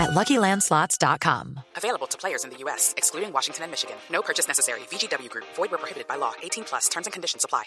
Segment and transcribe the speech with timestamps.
[0.00, 1.60] at LuckyLandSlots.com.
[1.76, 3.96] Available to players in the U.S., excluding Washington and Michigan.
[4.10, 4.80] No purchase necessary.
[4.90, 5.46] VGW Group.
[5.56, 6.32] Void where prohibited by law.
[6.42, 6.88] 18 plus.
[6.88, 7.64] Terms and conditions apply.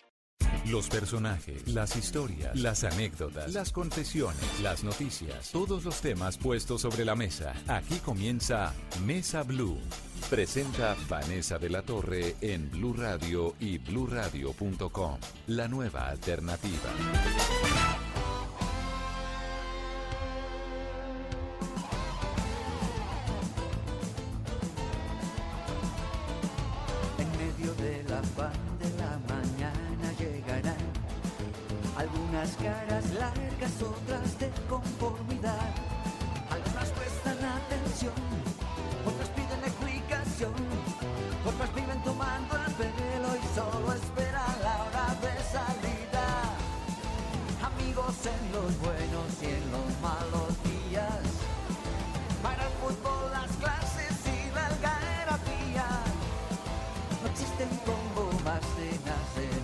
[0.66, 7.03] Los personajes, las historias, las anécdotas, las confesiones, las noticias, todos los temas puestos sobre
[7.03, 7.53] la mesa.
[7.67, 8.73] Aquí comienza
[9.05, 9.77] Mesa Blue.
[10.30, 15.17] Presenta Vanessa de la Torre en Blue Radio y bluradio.com.
[15.47, 16.89] La nueva alternativa.
[32.55, 35.69] Caras largas, otras de conformidad.
[36.50, 38.14] Algunas prestan atención,
[39.05, 40.53] otras piden explicación,
[41.45, 46.28] otras viven tomando el pelo y solo esperan la hora de salida.
[47.63, 51.23] Amigos en los buenos y en los malos días.
[52.41, 55.88] Para el fútbol, las clases y la algarabía.
[57.22, 59.62] No existen combo más cenas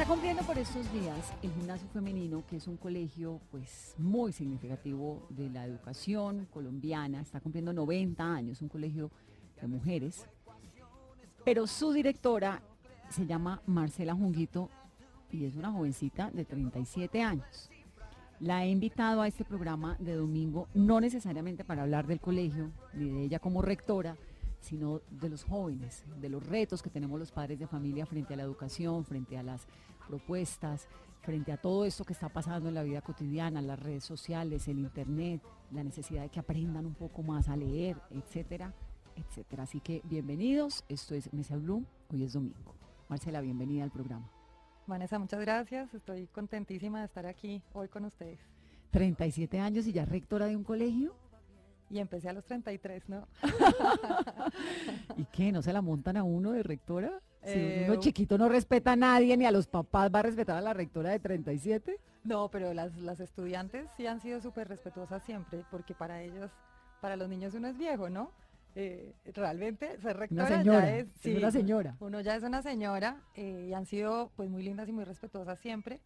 [0.00, 5.26] Está cumpliendo por estos días el gimnasio femenino, que es un colegio pues muy significativo
[5.28, 7.20] de la educación colombiana.
[7.20, 9.10] Está cumpliendo 90 años, un colegio
[9.60, 10.26] de mujeres.
[11.44, 12.62] Pero su directora
[13.10, 14.70] se llama Marcela Junguito
[15.30, 17.68] y es una jovencita de 37 años.
[18.38, 23.10] La he invitado a este programa de domingo, no necesariamente para hablar del colegio ni
[23.10, 24.16] de ella como rectora,
[24.60, 28.36] sino de los jóvenes, de los retos que tenemos los padres de familia frente a
[28.36, 29.66] la educación, frente a las
[30.06, 30.88] propuestas,
[31.22, 34.78] frente a todo esto que está pasando en la vida cotidiana, las redes sociales, el
[34.78, 35.42] internet,
[35.72, 38.74] la necesidad de que aprendan un poco más a leer, etcétera,
[39.16, 39.64] etcétera.
[39.64, 42.74] Así que bienvenidos, esto es Mesa Blue, hoy es domingo.
[43.08, 44.30] Marcela, bienvenida al programa.
[44.86, 45.92] Vanessa, muchas gracias.
[45.94, 48.40] Estoy contentísima de estar aquí hoy con ustedes.
[48.90, 51.14] 37 años y ya rectora de un colegio.
[51.90, 53.26] Y empecé a los 33, ¿no?
[55.16, 55.52] ¿Y qué?
[55.52, 57.20] ¿No se la montan a uno de rectora?
[57.44, 60.56] Si Eh, uno chiquito no respeta a nadie ni a los papás, ¿va a respetar
[60.56, 61.96] a la rectora de 37?
[62.24, 66.50] No, pero las, las estudiantes sí han sido súper respetuosas siempre, porque para ellos,
[67.00, 68.30] para los niños uno es viejo, ¿no?
[68.76, 71.96] Eh, realmente ser rectora señora, ya es, es una señora.
[71.98, 75.58] Uno ya es una señora eh, y han sido pues muy lindas y muy respetuosas
[75.58, 75.98] siempre,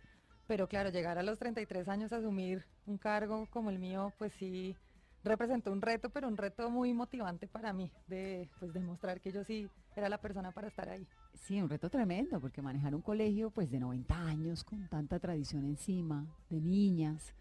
[0.46, 4.32] pero claro, llegar a los 33 años a asumir un cargo como el mío, pues
[4.34, 4.76] sí
[5.24, 9.42] representó un reto, pero un reto muy motivante para mí, de pues demostrar que yo
[9.44, 11.06] sí era la persona para estar ahí.
[11.32, 15.64] Sí, un reto tremendo, porque manejar un colegio pues de 90 años, con tanta tradición
[15.64, 17.34] encima, de niñas,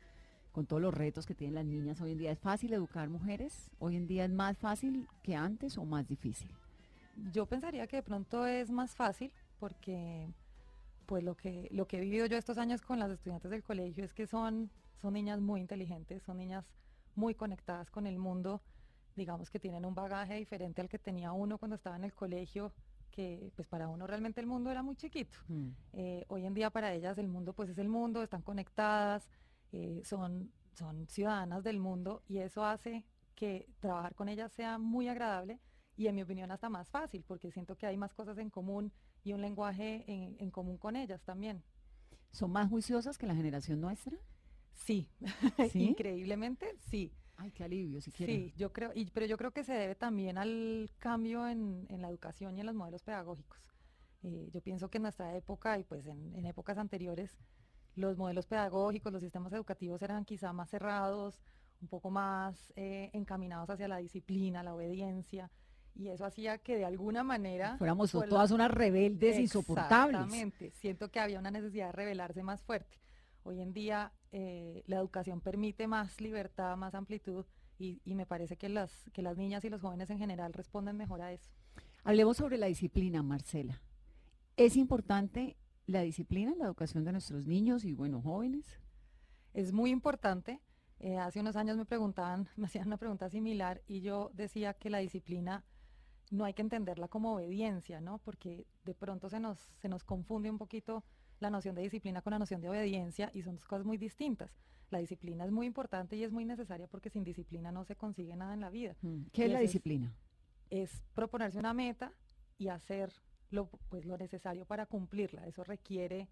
[0.51, 3.69] con todos los retos que tienen las niñas hoy en día, ¿es fácil educar mujeres?
[3.79, 6.51] ¿Hoy en día es más fácil que antes o más difícil?
[7.31, 10.27] Yo pensaría que de pronto es más fácil porque
[11.05, 14.03] pues lo que, lo que he vivido yo estos años con las estudiantes del colegio
[14.03, 14.69] es que son,
[15.01, 16.65] son niñas muy inteligentes, son niñas
[17.15, 18.61] muy conectadas con el mundo,
[19.15, 22.73] digamos que tienen un bagaje diferente al que tenía uno cuando estaba en el colegio,
[23.11, 25.37] que pues para uno realmente el mundo era muy chiquito.
[25.47, 25.69] Mm.
[25.93, 29.29] Eh, hoy en día para ellas el mundo pues es el mundo, están conectadas,
[29.71, 35.07] eh, son, son ciudadanas del mundo y eso hace que trabajar con ellas sea muy
[35.07, 35.59] agradable
[35.95, 38.91] y en mi opinión hasta más fácil porque siento que hay más cosas en común
[39.23, 41.63] y un lenguaje en, en común con ellas también.
[42.31, 44.17] ¿Son más juiciosas que la generación nuestra?
[44.73, 45.07] Sí,
[45.71, 45.83] ¿Sí?
[45.83, 47.11] increíblemente sí.
[47.35, 48.49] Ay, qué alivio, si quieren.
[48.49, 52.01] Sí, yo creo, y, pero yo creo que se debe también al cambio en, en
[52.01, 53.59] la educación y en los modelos pedagógicos.
[54.21, 57.37] Eh, yo pienso que en nuestra época y pues en, en épocas anteriores
[57.95, 61.41] los modelos pedagógicos, los sistemas educativos eran quizá más cerrados,
[61.81, 65.51] un poco más eh, encaminados hacia la disciplina, la obediencia,
[65.95, 67.77] y eso hacía que de alguna manera...
[67.77, 70.21] Fuéramos todas unas rebeldes insoportables.
[70.21, 72.97] Exactamente, siento que había una necesidad de rebelarse más fuerte.
[73.43, 77.45] Hoy en día eh, la educación permite más libertad, más amplitud
[77.77, 80.97] y, y me parece que las, que las niñas y los jóvenes en general responden
[80.97, 81.51] mejor a eso.
[82.03, 83.81] Hablemos sobre la disciplina, Marcela.
[84.57, 88.65] ¿Es importante la disciplina en la educación de nuestros niños y, bueno, jóvenes?
[89.53, 90.61] Es muy importante.
[90.99, 94.89] Eh, hace unos años me preguntaban, me hacían una pregunta similar y yo decía que
[94.89, 95.63] la disciplina
[96.31, 98.19] no hay que entenderla como obediencia, ¿no?
[98.19, 101.03] Porque de pronto se nos, se nos confunde un poquito
[101.39, 104.51] la noción de disciplina con la noción de obediencia y son dos cosas muy distintas.
[104.89, 108.35] La disciplina es muy importante y es muy necesaria porque sin disciplina no se consigue
[108.35, 108.95] nada en la vida.
[109.01, 110.13] Mm, ¿Qué Y es la es- disciplina?
[110.69, 112.13] es proponerse una meta
[112.57, 113.11] y hacer
[113.51, 115.45] lo, pues, lo necesario para cumplirla.
[115.47, 116.27] Eso requiere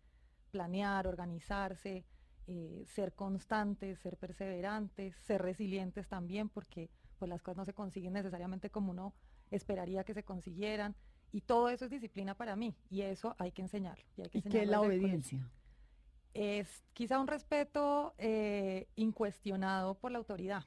[0.52, 2.06] planear, organizarse,
[2.48, 6.90] eh, ser constantes, ser perseverantes, ser resilientes también, porque
[7.20, 9.14] pues las cosas no se consiguen necesariamente como uno
[9.52, 10.96] esperaría que se consiguieran.
[11.32, 14.04] Y todo eso es disciplina para mí y eso hay que enseñarlo.
[14.18, 15.50] ¿Y, que qué es la obediencia?
[16.34, 20.66] Es quizá un respeto eh, incuestionado por la autoridad.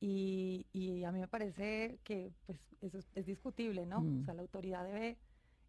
[0.00, 3.98] Y, a mí me parece que pues, eso es, discutible, ¿no?
[3.98, 4.24] O mm.
[4.24, 5.18] sea, la autoridad debe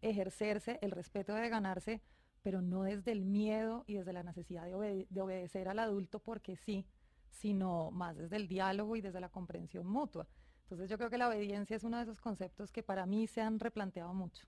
[0.02, 2.00] ejercerse, el respeto debe ganarse,
[2.42, 6.56] pero no desde el miedo y desde la necesidad de, de obedecer al adulto porque
[6.56, 6.86] sí,
[7.30, 10.26] sino más desde el diálogo y desde la comprensión mutua.
[10.70, 13.40] Entonces yo creo que la obediencia es uno de esos conceptos que para mí se
[13.40, 14.46] han replanteado mucho.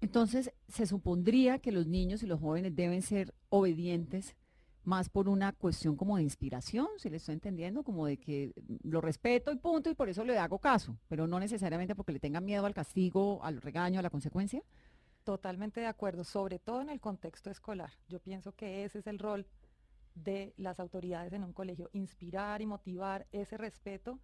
[0.00, 4.36] Entonces, se supondría que los niños y los jóvenes deben ser obedientes
[4.84, 9.02] más por una cuestión como de inspiración, si le estoy entendiendo, como de que lo
[9.02, 12.44] respeto y punto, y por eso le hago caso, pero no necesariamente porque le tengan
[12.44, 14.62] miedo al castigo, al regaño, a la consecuencia.
[15.24, 17.90] Totalmente de acuerdo, sobre todo en el contexto escolar.
[18.08, 19.46] Yo pienso que ese es el rol
[20.14, 24.18] de las autoridades en un colegio, inspirar y motivar ese respeto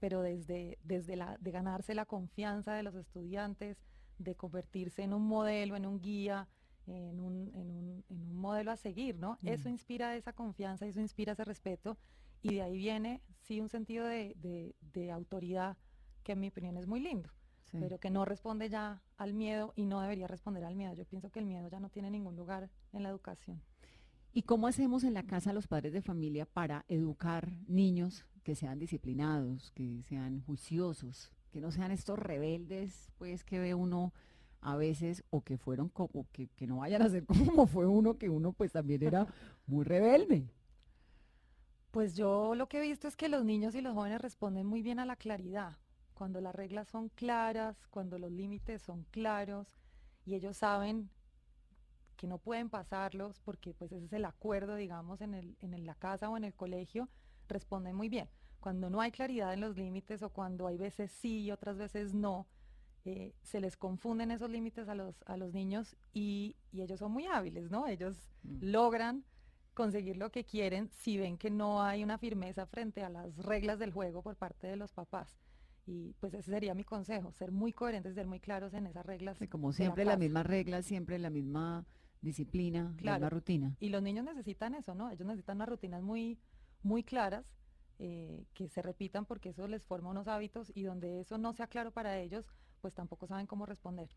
[0.00, 3.78] pero desde, desde la, de ganarse la confianza de los estudiantes,
[4.18, 6.48] de convertirse en un modelo, en un guía,
[6.86, 9.38] en un, en un, en un modelo a seguir, ¿no?
[9.42, 9.48] Mm.
[9.48, 11.96] Eso inspira esa confianza, eso inspira ese respeto
[12.42, 15.76] y de ahí viene, sí, un sentido de, de, de autoridad
[16.22, 17.30] que en mi opinión es muy lindo,
[17.72, 20.92] pero que no responde ya al miedo y no debería responder al miedo.
[20.94, 23.62] Yo pienso que el miedo ya no tiene ningún lugar en la educación.
[24.32, 28.78] ¿Y cómo hacemos en la casa los padres de familia para educar niños que sean
[28.78, 34.12] disciplinados, que sean juiciosos, que no sean estos rebeldes, pues que ve uno
[34.60, 38.18] a veces o que fueron como que, que no vayan a ser como fue uno,
[38.18, 39.26] que uno pues también era
[39.66, 40.48] muy rebelde.
[41.90, 44.80] Pues yo lo que he visto es que los niños y los jóvenes responden muy
[44.82, 45.76] bien a la claridad,
[46.14, 49.66] cuando las reglas son claras, cuando los límites son claros
[50.24, 51.10] y ellos saben
[52.16, 55.94] que no pueden pasarlos porque pues ese es el acuerdo, digamos, en, el, en la
[55.94, 57.08] casa o en el colegio,
[57.50, 58.28] responden muy bien.
[58.60, 62.14] Cuando no hay claridad en los límites o cuando hay veces sí y otras veces
[62.14, 62.46] no,
[63.06, 67.26] eh, se les confunden esos límites a los, a los niños y, ellos son muy
[67.26, 67.86] hábiles, ¿no?
[67.86, 68.58] Ellos mm.
[68.62, 69.24] logran
[69.72, 73.78] conseguir lo que quieren si ven que no hay una firmeza frente a las reglas
[73.78, 75.38] del juego por parte de los papás.
[75.86, 79.38] Y pues ese sería mi consejo, ser muy coherentes, ser muy claros en esas reglas.
[79.48, 81.86] como siempre, las mismas reglas, siempre la misma
[82.20, 83.76] disciplina, la rutina.
[83.80, 85.10] Y los niños necesitan eso, ¿no?
[85.10, 86.38] Ellos necesitan unas rutinas muy,
[86.82, 87.44] muy claras
[87.98, 91.66] eh, que se repitan porque eso les forma unos hábitos y donde eso no sea
[91.66, 92.46] claro para ellos,
[92.80, 94.08] pues tampoco saben cómo responder.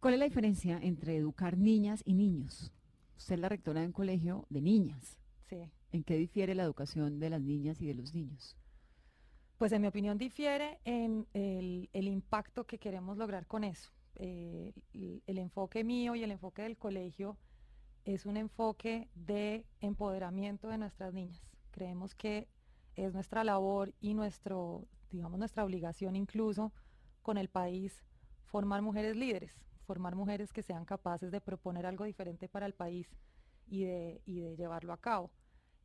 [0.00, 2.72] ¿Cuál es la diferencia entre educar niñas y niños?
[3.16, 5.18] Usted es la rectora de un colegio de niñas.
[5.48, 5.70] Sí.
[5.92, 8.56] ¿En qué difiere la educación de las niñas y de los niños?
[9.58, 13.90] Pues en mi opinión difiere en el, el impacto que queremos lograr con eso.
[14.18, 14.72] Eh,
[15.26, 17.36] el, enfoque mío y el enfoque del colegio
[18.06, 21.42] es un enfoque de empoderamiento de nuestras niñas.
[21.72, 22.48] Creemos que
[22.94, 26.72] es nuestra labor y nuestro, digamos, nuestra obligación incluso
[27.22, 28.04] con el país
[28.44, 33.10] formar mujeres líderes, formar mujeres que sean capaces de proponer algo diferente para el país
[33.66, 35.32] y de, de llevarlo a cabo.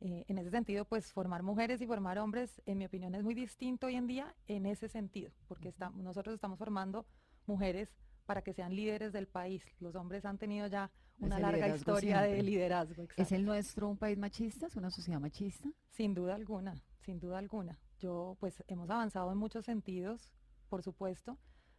[0.00, 3.34] Eh, en ese sentido, pues formar mujeres y formar hombres, en mi opinión, es muy
[3.34, 7.04] distinto hoy en día en ese sentido, porque nosotros estamos formando
[7.46, 7.92] mujeres
[8.26, 9.66] para que sean líderes del país.
[9.80, 13.06] Los hombres han tenido ya una larga historia de liderazgo.
[13.16, 14.66] ¿Es el nuestro un país machista?
[14.66, 15.68] ¿Es una sociedad machista?
[15.90, 17.78] Sin duda alguna, sin duda alguna.
[17.98, 20.32] Yo, pues, hemos avanzado en muchos sentidos,
[20.68, 21.38] por supuesto,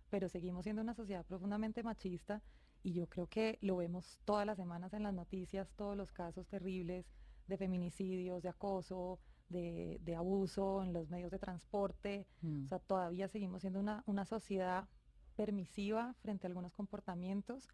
[0.09, 2.41] pero seguimos siendo una sociedad profundamente machista
[2.83, 6.47] y yo creo que lo vemos todas las semanas en las noticias, todos los casos
[6.47, 7.05] terribles
[7.47, 12.27] de feminicidios, de acoso, de, abuso en los medios de transporte.
[12.41, 12.65] Mm.
[12.65, 14.87] O sea, todavía seguimos siendo una, una sociedad
[15.35, 17.67] permisiva frente a algunos comportamientos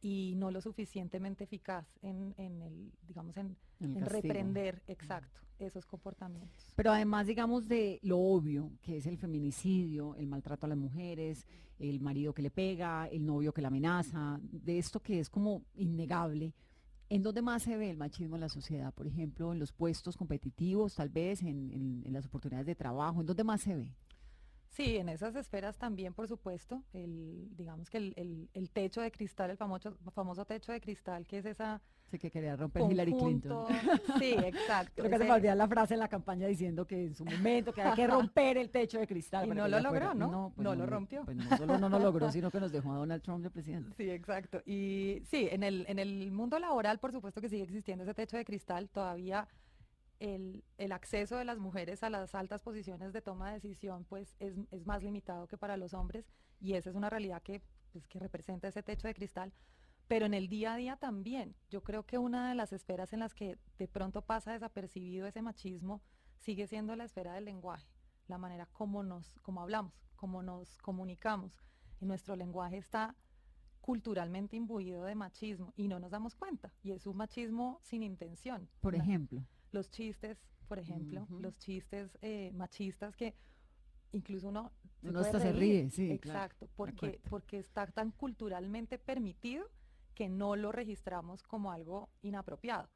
[0.00, 6.72] y no lo suficientemente eficaz en, el, digamos, en, reprender, exacto, esos comportamientos.
[6.74, 11.46] Pero además, digamos, de lo obvio, que es el feminicidio, el maltrato a las mujeres,
[11.78, 15.62] el marido que le pega, el novio que la amenaza, de esto que es como
[15.74, 16.54] innegable,
[17.08, 18.92] ¿en dónde más se ve el machismo en la sociedad?
[18.92, 23.26] Por ejemplo, en los puestos competitivos, tal vez, en, en las oportunidades de trabajo, ¿en
[23.26, 23.94] dónde más se ve?
[24.70, 29.50] Sí, en esas esferas también, por supuesto, el, digamos que el, el, techo de cristal,
[29.50, 31.80] el famoso, famoso techo de cristal, que es esa...
[32.10, 33.66] Sí, que quería romper Hillary Clinton.
[34.18, 35.02] Sí, exacto.
[35.02, 37.72] Creo que se me olvidó la frase en la campaña diciendo que en su momento
[37.72, 39.48] que hay que romper el techo de cristal.
[39.48, 40.30] Y no lo logró, ¿no?
[40.30, 41.24] No, pues no, lo rompió.
[41.24, 43.90] Pues no solo no lo logró, sino que nos dejó a Donald Trump de presidente.
[43.96, 44.62] Sí, exacto.
[44.64, 48.36] Y sí, en el, en el mundo laboral, por supuesto que sigue existiendo ese techo
[48.36, 49.48] de cristal, todavía
[50.20, 54.34] el, el, acceso de las mujeres a las altas posiciones de toma de decisión pues
[54.38, 56.26] es, es, más limitado que para los hombres
[56.60, 59.52] y esa es una realidad que, pues, que representa ese techo de cristal.
[60.08, 63.20] Pero en el día a día también, yo creo que una de las esferas en
[63.20, 66.00] las que de pronto pasa desapercibido ese machismo
[66.38, 67.88] sigue siendo la esfera del lenguaje,
[68.28, 71.52] la manera como nos, como hablamos, como nos comunicamos.
[72.00, 73.16] En nuestro lenguaje está
[73.80, 76.72] culturalmente imbuido de machismo y no nos damos cuenta.
[76.82, 78.68] Y es un machismo sin intención.
[78.80, 79.44] Por ejemplo.
[79.76, 83.34] Los chistes, por ejemplo, los chistes eh, machistas que
[84.12, 84.72] incluso uno...
[85.02, 86.10] Se hasta se ríe, sí.
[86.10, 89.66] Exacto, porque, porque está tan culturalmente permitido
[90.14, 92.88] que no lo registramos como algo inapropiado.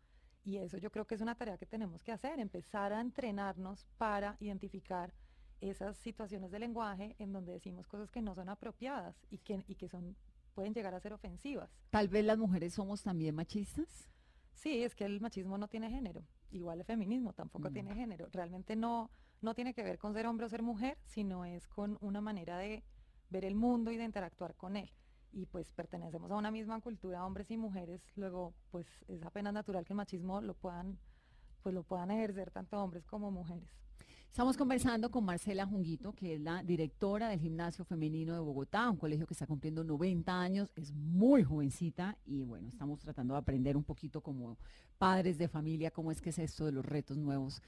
[0.42, 3.86] Y eso yo creo que es una tarea que tenemos que hacer, empezar a entrenarnos
[3.98, 5.12] para identificar
[5.60, 9.74] esas situaciones de lenguaje en donde decimos cosas que no son apropiadas y que, y
[9.74, 10.16] que son
[10.54, 11.70] pueden llegar a ser ofensivas.
[11.90, 14.08] Tal vez las mujeres somos también machistas.
[14.54, 17.72] Sí, es que el machismo no tiene género, igual el feminismo tampoco mm.
[17.72, 18.28] tiene género.
[18.32, 21.98] Realmente no, no tiene que ver con ser hombre o ser mujer, sino es con
[22.00, 22.84] una manera de
[23.30, 24.90] ver el mundo y de interactuar con él.
[25.32, 29.84] Y pues pertenecemos a una misma cultura, hombres y mujeres, luego pues es apenas natural
[29.84, 30.98] que el machismo lo puedan,
[31.62, 33.70] pues lo puedan ejercer tanto hombres como mujeres.
[34.30, 38.96] Estamos conversando con Marcela Junguito, que es la directora del Gimnasio Femenino de Bogotá, un
[38.96, 43.76] colegio que está cumpliendo 90 años, es muy jovencita y bueno, estamos tratando de aprender
[43.76, 44.56] un poquito como
[44.98, 47.60] padres de familia cómo es que es esto de los retos nuevos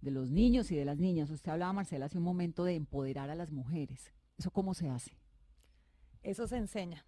[0.00, 1.30] de los niños y de las niñas.
[1.30, 4.12] Usted hablaba, Marcela, hace un momento de empoderar a las mujeres.
[4.36, 5.16] ¿Eso cómo se hace?
[6.24, 7.06] Eso se enseña.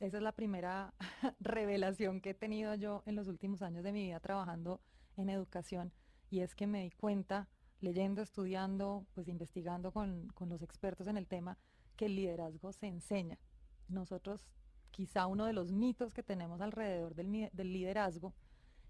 [0.00, 0.92] Esa es la primera
[1.38, 4.80] revelación que he tenido yo en los últimos años de mi vida trabajando
[5.16, 5.92] en educación
[6.30, 7.48] y es que me di cuenta
[7.80, 11.58] leyendo, estudiando, pues investigando con, los expertos en el tema,
[11.96, 13.38] que el liderazgo se enseña.
[13.88, 14.46] Nosotros,
[14.90, 18.34] quizá uno de los mitos que tenemos alrededor del, liderazgo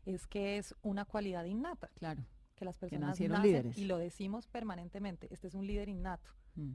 [0.05, 1.89] es que es una cualidad innata.
[1.95, 2.25] Claro.
[2.55, 6.31] Que las personas nacen, y lo decimos permanentemente, este es un líder innato.
[6.57, 6.73] Mm.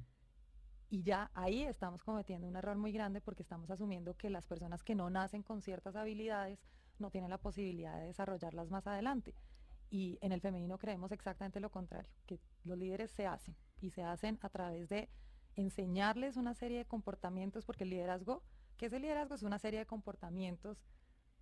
[0.90, 4.84] Y ya ahí estamos cometiendo un error muy grande porque estamos asumiendo que las personas
[4.84, 6.60] que no nacen con ciertas habilidades
[7.00, 9.36] no tienen la posibilidad de desarrollarlas más adelante.
[9.90, 14.04] Y en el femenino creemos exactamente lo contrario, que los líderes se hacen y se
[14.04, 15.10] hacen a través de
[15.56, 18.44] enseñarles una serie de comportamientos, porque el liderazgo,
[18.78, 19.36] ¿qué es el liderazgo?
[19.36, 20.84] Es una serie de comportamientos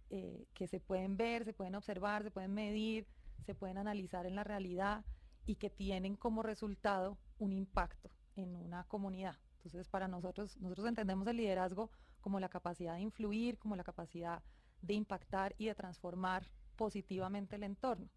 [0.10, 3.08] eh, que se pueden ver, se pueden observar, se pueden medir,
[3.46, 5.04] se pueden analizar en la realidad
[5.46, 9.38] y que tienen como resultado un impacto en una comunidad.
[9.64, 11.90] Entonces, para nosotros, nosotros entendemos el liderazgo
[12.22, 14.44] como la capacidad de influir, como la capacidad
[14.82, 18.10] de impactar y de transformar positivamente el entorno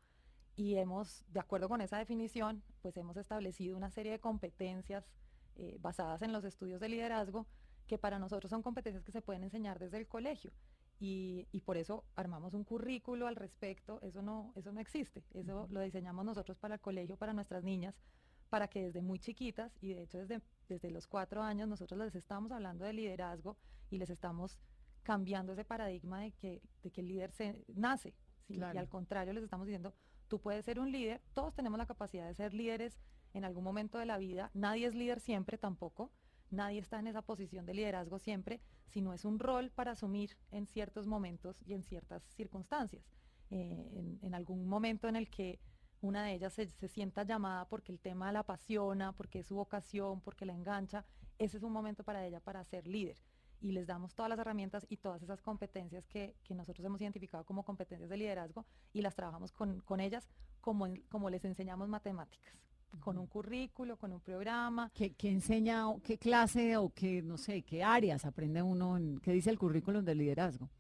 [0.57, 5.07] y hemos, de acuerdo con esa definición, pues hemos establecido una serie de competencias
[5.57, 7.47] eh, basadas en los estudios de liderazgo
[7.87, 10.53] que para nosotros son competencias que se pueden enseñar desde el colegio.
[10.99, 15.69] Y, y, por eso armamos un currículo al respecto, eso no, eso no existe, eso
[15.71, 17.95] lo diseñamos nosotros para el colegio, para nuestras niñas,
[18.49, 22.15] para que desde muy chiquitas, y de hecho desde, desde los cuatro años nosotros les
[22.15, 23.59] estamos hablando de liderazgo
[23.91, 24.59] y les estamos
[25.03, 28.15] cambiando ese paradigma de que, de que el líder se nace,
[28.49, 29.93] y al contrario les estamos diciendo,
[30.29, 32.99] Tú puedes ser un líder, todos tenemos la capacidad de ser líderes
[33.33, 36.11] en algún momento de la vida, nadie es líder siempre tampoco,
[36.51, 40.67] nadie está en esa posición de liderazgo siempre, sino es un rol para asumir en
[40.67, 43.05] ciertos momentos y en ciertas circunstancias.
[43.51, 45.61] Eh, en, algún momento en el que
[46.01, 49.55] una de ellas se, se, sienta llamada porque el tema la apasiona, porque es su
[49.55, 51.05] vocación, porque la engancha,
[51.39, 53.19] ese es un momento para ella para ser líder
[53.61, 57.65] y les damos todas las herramientas y todas esas competencias que, nosotros hemos identificado como
[57.65, 60.29] competencias de liderazgo y las trabajamos con, ellas
[60.61, 62.55] como, como les enseñamos matemáticas
[63.01, 64.91] con un currículo, con un programa.
[64.95, 69.51] ¿Qué, enseña, qué clase o qué, no sé, qué áreas aprende uno, en, qué dice
[69.51, 70.71] el currículum de liderazgo?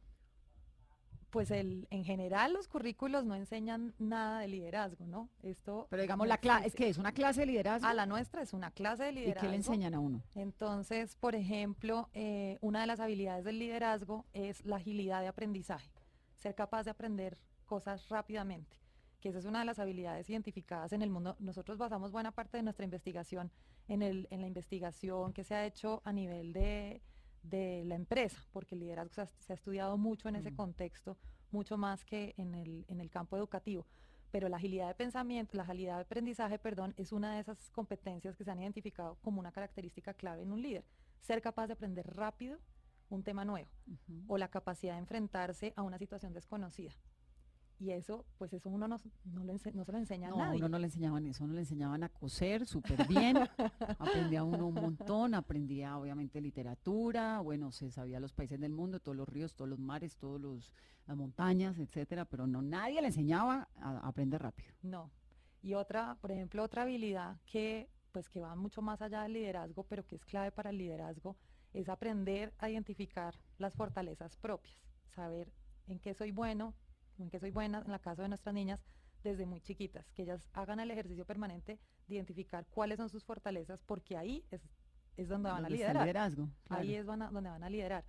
[1.37, 5.29] Pues el, en general los currículos no enseñan nada de liderazgo, ¿no?
[5.43, 7.87] Esto Pero digamos la clase, es que es una clase de liderazgo.
[7.87, 9.41] A la nuestra es una clase de liderazgo.
[9.41, 10.23] ¿Y qué le enseñan a uno?
[10.35, 15.91] Entonces, por ejemplo, eh, una de las habilidades del liderazgo es la agilidad de aprendizaje,
[16.37, 18.81] ser capaz de aprender cosas rápidamente,
[19.21, 21.37] que esa es una de las habilidades identificadas en el mundo.
[21.39, 23.53] Nosotros basamos buena parte de nuestra investigación
[23.89, 27.03] en, el, en la investigación que se ha hecho a nivel de
[27.49, 31.17] de la empresa, porque el liderazgo se ha, estudiado mucho en ese contexto,
[31.51, 33.87] mucho más que en el, en el campo educativo.
[34.31, 38.37] Pero la agilidad de pensamiento, la agilidad de aprendizaje, perdón, es una de esas competencias
[38.37, 40.85] que se han identificado como una característica clave en un líder.
[41.21, 42.59] Ser capaz de aprender rápido
[43.09, 43.69] un tema nuevo
[44.27, 46.93] o la capacidad de enfrentarse a una situación desconocida.
[47.79, 50.57] Y eso, pues eso uno no, no, le no se lo enseña a nadie.
[50.59, 53.37] uno no le enseñaban eso, uno le enseñaban a coser súper bien,
[53.99, 59.17] aprendía uno un montón, aprendía obviamente literatura, bueno, se sabía los países del mundo, todos
[59.17, 60.73] los ríos, todos los mares, todas
[61.07, 64.73] las montañas, etcétera, pero no, nadie le enseñaba a, aprender rápido.
[64.83, 65.11] No,
[65.63, 69.85] Y otra, por ejemplo, otra habilidad que pues que va mucho más allá del liderazgo,
[69.85, 71.37] pero que es clave para el liderazgo,
[71.75, 75.53] es aprender a identificar las fortalezas propias, saber
[75.87, 76.73] en qué soy bueno,
[77.19, 78.81] en qué soy buena, en la casa de nuestras niñas,
[79.23, 83.83] desde muy chiquitas, que ellas hagan el ejercicio permanente de identificar cuáles son sus fortalezas,
[83.83, 84.61] porque ahí es,
[85.17, 86.05] es donde van a liderar.
[86.05, 88.05] Liderazgo, Ahí es donde van a liderar.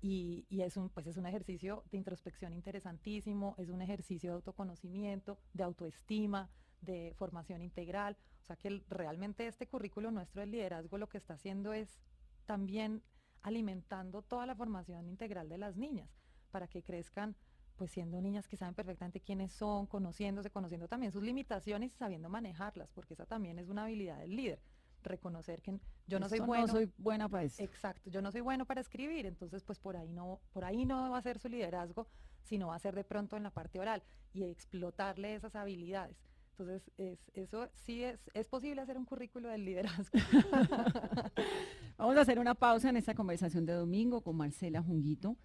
[0.00, 4.34] Y, y, es, un, pues es un ejercicio de introspección interesantísimo, es un ejercicio de
[4.36, 6.50] autoconocimiento, de autoestima,
[6.80, 8.16] de formación integral.
[8.42, 12.00] O sea que realmente este currículo nuestro del liderazgo lo que está haciendo es
[12.46, 13.02] también
[13.42, 16.10] alimentando toda la formación integral de las niñas
[16.50, 17.36] para que crezcan
[17.76, 22.28] pues siendo niñas que saben perfectamente quiénes son, conociéndose, conociendo también sus limitaciones y sabiendo
[22.28, 24.60] manejarlas, porque esa también es una habilidad del líder
[25.02, 26.66] reconocer que yo no soy bueno.
[26.66, 27.62] No soy buena para eso.
[27.62, 31.10] Exacto, yo no soy bueno para escribir, entonces pues por ahí no, por ahí no
[31.10, 32.06] va a ser su liderazgo,
[32.42, 34.02] sino va a ser de pronto en la parte oral
[34.32, 36.16] y explotarle esas habilidades.
[36.52, 40.12] Entonces, es, eso sí es, es posible hacer un currículo del liderazgo.
[41.96, 45.36] Vamos a hacer una pausa en esta conversación de domingo con Marcela Junguito.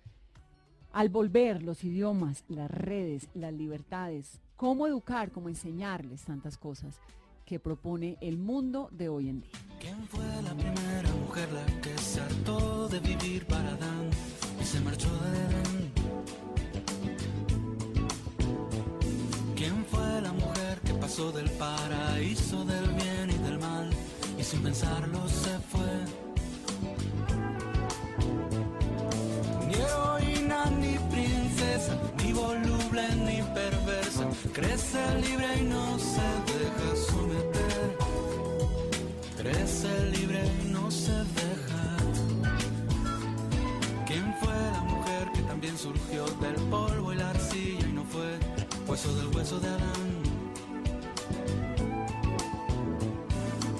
[0.97, 6.99] Al volver los idiomas, las redes, las libertades, cómo educar, cómo enseñarles tantas cosas
[7.45, 9.51] que propone el mundo de hoy en día.
[9.79, 14.09] ¿Quién fue la primera mujer la que se hartó de vivir para Adán
[14.59, 15.91] y se marchó de Edén?
[19.55, 23.91] ¿Quién fue la mujer que pasó del paraíso del bien y del mal
[24.35, 26.26] y sin pensarlo se fue?
[34.53, 37.97] Crece libre y no se deja someter.
[39.37, 41.97] Crece libre y no se deja.
[44.05, 48.37] ¿Quién fue la mujer que también surgió del polvo y la arcilla y no fue
[48.87, 50.23] hueso del hueso de Adán?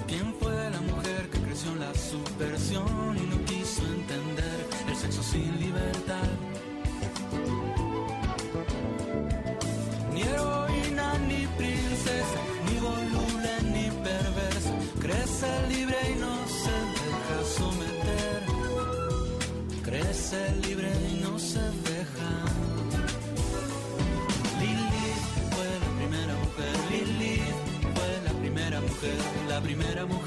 [0.07, 5.23] ¿Quién fue la mujer que creció en la subversión y no quiso entender el sexo
[5.23, 5.59] sin
[20.29, 22.31] Crece libre y no se deja.
[24.59, 26.73] Lilith fue la primera mujer.
[26.91, 27.41] Lilith
[27.95, 29.15] fue la primera mujer.
[29.47, 30.26] La primera mujer.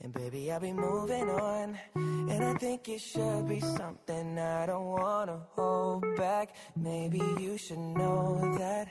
[0.00, 1.78] and baby, I'll be moving on.
[1.94, 6.54] And I think it should be something I don't wanna hold back.
[6.76, 8.88] Maybe you should know that.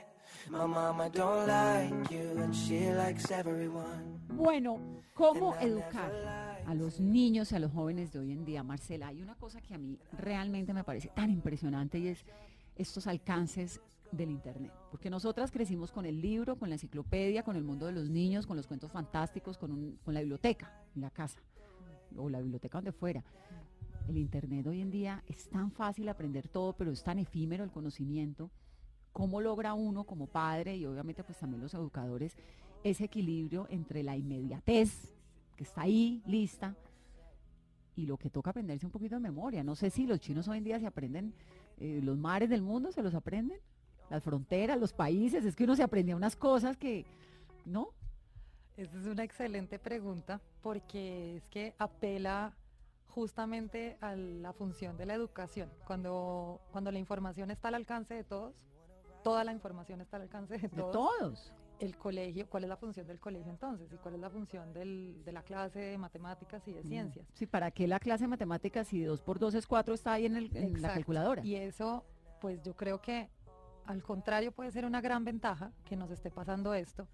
[0.50, 4.20] My mama don't like you and she likes everyone.
[4.30, 4.80] Bueno,
[5.14, 6.12] ¿cómo educar
[6.66, 9.08] a los niños y a los jóvenes de hoy en día, Marcela?
[9.08, 12.26] Hay una cosa que a mí realmente me parece tan impresionante y es
[12.76, 13.80] estos alcances
[14.16, 14.72] del Internet.
[14.92, 18.46] Porque nosotras crecimos con el libro, con la enciclopedia, con el mundo de los niños,
[18.46, 21.40] con los cuentos fantásticos, con, un- con la biblioteca en la casa
[22.16, 23.24] o la biblioteca donde fuera.
[24.08, 27.72] El Internet hoy en día es tan fácil aprender todo, pero es tan efímero el
[27.72, 28.52] conocimiento.
[29.12, 32.36] ¿Cómo logra uno como padre y obviamente pues también los educadores
[32.84, 35.14] ese equilibrio entre la inmediatez,
[35.56, 36.76] que está ahí, lista,
[37.96, 39.64] y lo que toca aprenderse un poquito de memoria?
[39.64, 41.34] No sé si los chinos hoy en día se aprenden,
[41.78, 43.60] eh, los mares del mundo se los aprenden,
[44.10, 47.06] las fronteras, los países, es que uno se aprendía unas cosas que,
[47.66, 47.90] ¿no?
[48.78, 52.56] Esa es una excelente pregunta porque es que apela
[53.08, 55.70] justamente a la función de la educación.
[55.86, 58.56] Cuando, cuando la información está al alcance de todos,
[59.24, 60.92] toda la información está al alcance de De todos.
[60.92, 61.54] todos.
[61.80, 63.92] El colegio, ¿cuál es la función del colegio entonces?
[63.92, 67.28] ¿Y cuál es la función del- de la clase de matemáticas y de ciencias?
[67.34, 70.26] Sí, ¿para qué la clase de matemáticas si 2 por 2 es 4 está ahí
[70.26, 71.44] en, el- en la calculadora?
[71.44, 72.06] Y eso,
[72.42, 73.30] pues yo creo que
[73.86, 77.08] al contrario puede ser una gran ventaja que nos esté pasando esto,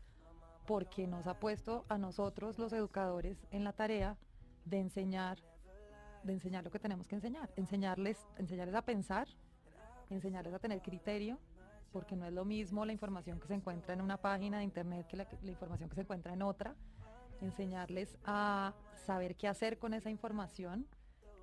[0.66, 4.18] porque nos ha puesto a nosotros los educadores en la tarea
[4.66, 5.40] de enseñar,
[6.24, 9.28] de enseñar lo que tenemos que enseñar, enseñarles, enseñarles a pensar,
[10.10, 11.40] enseñarles a tener criterio,
[11.92, 15.08] porque no es lo mismo la información que se encuentra en una página de internet
[15.08, 16.76] que la, la información que se encuentra en otra,
[17.42, 18.74] enseñarles a
[19.06, 20.86] saber qué hacer con esa información,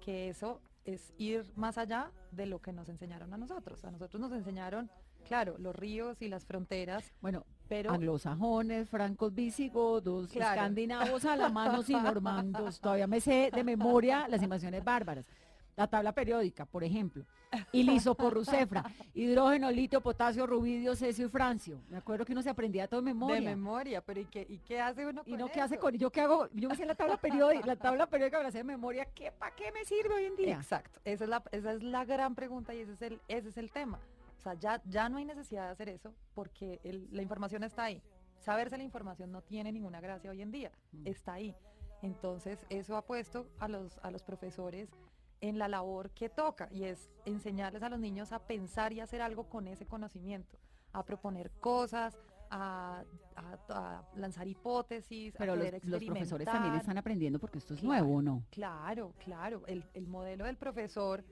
[0.01, 3.85] que eso es ir más allá de lo que nos enseñaron a nosotros.
[3.85, 4.91] A nosotros nos enseñaron,
[5.27, 7.13] claro, los ríos y las fronteras.
[7.21, 10.55] Bueno, pero anglosajones, francos visigodos, Claro.
[10.55, 12.81] escandinavos, alamanos y normandos.
[12.81, 15.25] Todavía me sé de memoria las invasiones bárbaras.
[15.77, 17.25] La tabla periódica, por ejemplo.
[17.73, 18.83] Ilisoporrucefra,
[19.15, 21.81] hidrógeno, litio, potasio, rubidio, cesio y francio.
[21.91, 23.37] Me acuerdo que uno se aprendía todo de memoria.
[23.37, 25.95] de memoria, pero ¿y qué, y qué hace uno ¿Y con no qué hace con
[25.97, 26.49] yo qué hago?
[26.55, 29.71] Yo me sé la tabla periódica, la tabla periódica sé de memoria, ¿qué para qué
[29.73, 30.57] me sirve hoy en día?
[30.57, 33.57] Exacto, esa es la, esa es la gran pregunta y ese es el, ese es
[33.59, 33.99] el tema.
[34.47, 38.01] Sea, ya, ya no hay necesidad de hacer eso porque el- la información está ahí.
[38.39, 41.03] Saberse la información no tiene ninguna gracia hoy en día, Mm.
[41.05, 41.57] está ahí.
[42.03, 44.89] Entonces, eso ha puesto a los, a los profesores
[45.41, 49.21] en la labor que toca y es enseñarles a los niños a pensar y hacer
[49.21, 50.57] algo con ese conocimiento,
[50.93, 52.17] a proponer cosas,
[52.49, 53.03] a,
[53.35, 57.81] a- a lanzar hipótesis, Pero a los, los profesores también están aprendiendo porque esto es
[57.81, 58.05] Claro.
[58.05, 58.45] nuevo, ¿o ¿no?
[58.51, 59.63] Claro, claro.
[59.67, 61.25] El, el modelo del profesor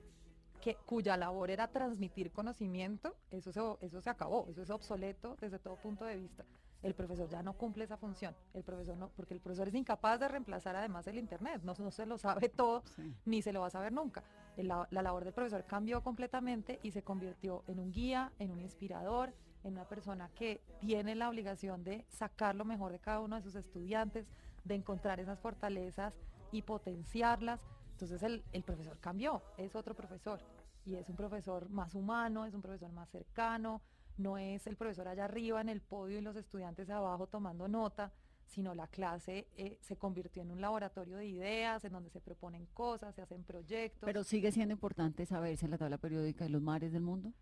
[0.65, 5.59] que, cuya labor era transmitir conocimiento, eso se, eso se acabó, eso es obsoleto desde
[5.59, 6.43] todo punto de vista.
[6.81, 10.19] El profesor ya no cumple esa función, el profesor no, porque el profesor es incapaz
[10.19, 12.81] de reemplazar además el internet, no, no se lo sabe todo,
[13.25, 14.23] ni se lo va a saber nunca.
[14.57, 18.59] La, la labor del profesor cambió completamente y se convirtió en un guía, en un
[18.59, 23.35] inspirador, en una persona que tiene la obligación de sacar lo mejor de cada uno
[23.35, 24.25] de sus estudiantes,
[24.63, 26.15] de encontrar esas fortalezas
[26.51, 27.61] y potenciarlas.
[27.91, 30.39] Entonces el, el profesor cambió, es otro profesor
[30.85, 33.81] y es un profesor más humano, es un profesor más cercano,
[34.17, 38.13] no es el profesor allá arriba en el podio y los estudiantes abajo tomando nota,
[38.45, 42.67] sino la clase eh, se convirtió en un laboratorio de ideas, en donde se proponen
[42.67, 44.05] cosas, se hacen proyectos.
[44.05, 47.33] Pero sigue siendo importante saberse la tabla periódica de los mares del mundo.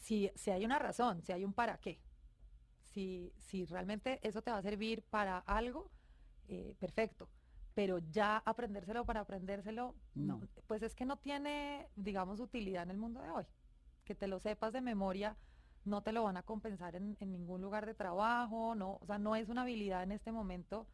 [0.00, 2.00] si, si hay una razón, si hay un para qué,
[2.82, 5.90] si, si realmente eso te va a servir para algo,
[6.48, 7.28] eh, perfecto.
[7.76, 10.40] Pero ya aprendérselo para aprendérselo, No.
[10.66, 13.44] pues es que no tiene, digamos, utilidad en el mundo de hoy.
[14.06, 15.36] Que te lo sepas de memoria,
[15.84, 19.18] no te lo van a compensar en, en ningún lugar de trabajo, no, o sea,
[19.18, 20.86] no es una habilidad en este momento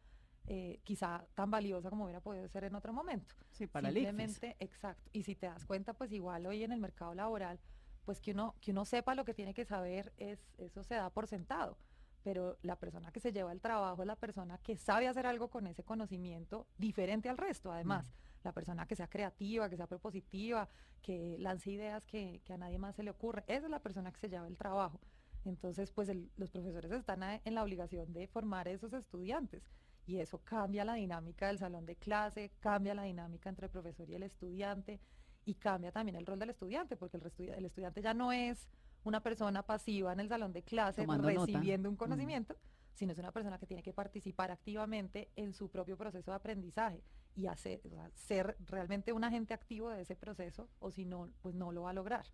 [0.45, 3.33] eh, quizá tan valiosa como hubiera podido ser en otro momento.
[3.51, 3.93] Sí, para el.
[3.93, 5.09] Simplemente, exacto.
[5.13, 7.61] Y si te das cuenta, pues igual hoy en el mercado laboral,
[8.03, 11.09] pues que uno, que uno sepa lo que tiene que saber, es, eso se da
[11.09, 11.77] por sentado.
[12.23, 15.49] Pero la persona que se lleva el trabajo es la persona que sabe hacer algo
[15.49, 18.13] con ese conocimiento diferente al resto, además.
[18.43, 20.67] La persona que sea creativa, que sea propositiva,
[21.01, 23.43] que lance ideas que, que a nadie más se le ocurre.
[23.47, 24.99] Esa es la persona que se lleva el trabajo.
[25.45, 29.63] Entonces, pues el- los profesores están a- en la obligación de formar a esos estudiantes
[30.05, 34.09] y eso cambia la dinámica del salón de clase, cambia la dinámica entre el profesor
[34.09, 34.99] y el estudiante
[35.45, 38.69] y cambia también el rol del estudiante, porque el estudiante ya no es
[39.03, 41.45] una persona pasiva en el salón de clase Tomando nota.
[41.45, 41.97] recibiendo un Mm.
[41.97, 42.55] conocimiento,
[42.93, 47.03] sino es una persona que tiene que participar activamente en su propio proceso de aprendizaje
[47.35, 51.29] y hacer, o sea, ser realmente un agente activo de ese proceso, o si no,
[51.41, 52.25] pues no lo va a lograr.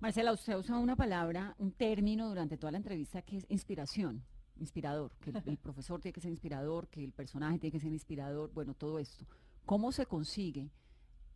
[0.00, 4.24] Marcela, usted usa una palabra, un término durante toda la entrevista que es inspiración,
[4.56, 7.92] inspirador, que el, el profesor tiene que ser inspirador, que el personaje tiene que ser
[7.92, 9.26] inspirador, bueno, todo esto.
[9.66, 10.70] ¿Cómo se consigue?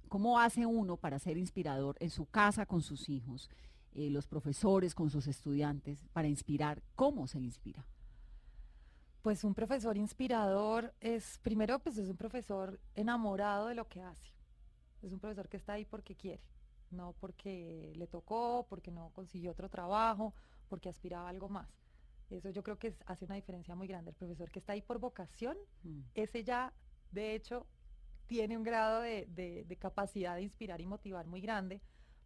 [0.09, 3.51] ¿Cómo hace uno para ser inspirador en su casa con sus hijos,
[3.94, 6.83] eh, los profesores con sus estudiantes, para inspirar?
[6.94, 7.85] ¿Cómo se inspira?
[9.22, 14.33] Pues un profesor inspirador es, primero, pues es un profesor enamorado de lo que hace.
[15.00, 16.42] Es un profesor que está ahí porque quiere,
[16.90, 20.35] no porque le tocó, porque no consiguió otro trabajo,
[20.68, 21.68] porque aspiraba a algo más.
[22.31, 24.11] Eso yo creo que es- hace una diferencia muy grande.
[24.11, 26.00] El profesor que está ahí por vocación, Mm.
[26.14, 26.72] ese ya,
[27.12, 27.66] de hecho,
[28.26, 31.81] tiene un grado de, de- de capacidad de inspirar y motivar muy grande,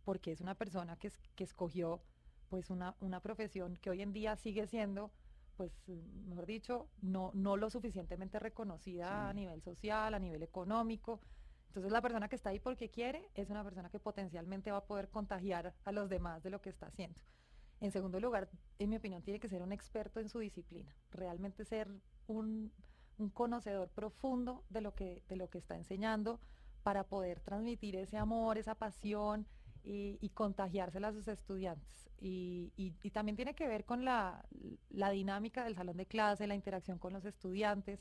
[0.06, 2.00] porque es una persona que, es- que escogió
[2.48, 5.10] pues una, una profesión que hoy en día sigue siendo,
[5.56, 11.20] pues, mejor dicho, no, no lo suficientemente reconocida a nivel social, a nivel económico.
[11.68, 14.86] Entonces la persona que está ahí porque quiere es una persona que potencialmente va a
[14.86, 17.20] poder contagiar a los demás de lo que está haciendo.
[17.80, 21.64] En segundo lugar, en mi opinión, tiene que ser un experto en su disciplina, realmente
[21.64, 21.90] ser
[22.26, 22.72] un,
[23.18, 26.40] un conocedor profundo de lo, que, de lo que está enseñando
[26.82, 29.46] para poder transmitir ese amor, esa pasión
[29.86, 32.10] y, y contagiársela a sus estudiantes.
[32.18, 34.44] Y, y- y también tiene que ver con la,
[34.90, 38.00] la dinámica del salón de clase, la interacción con los estudiantes,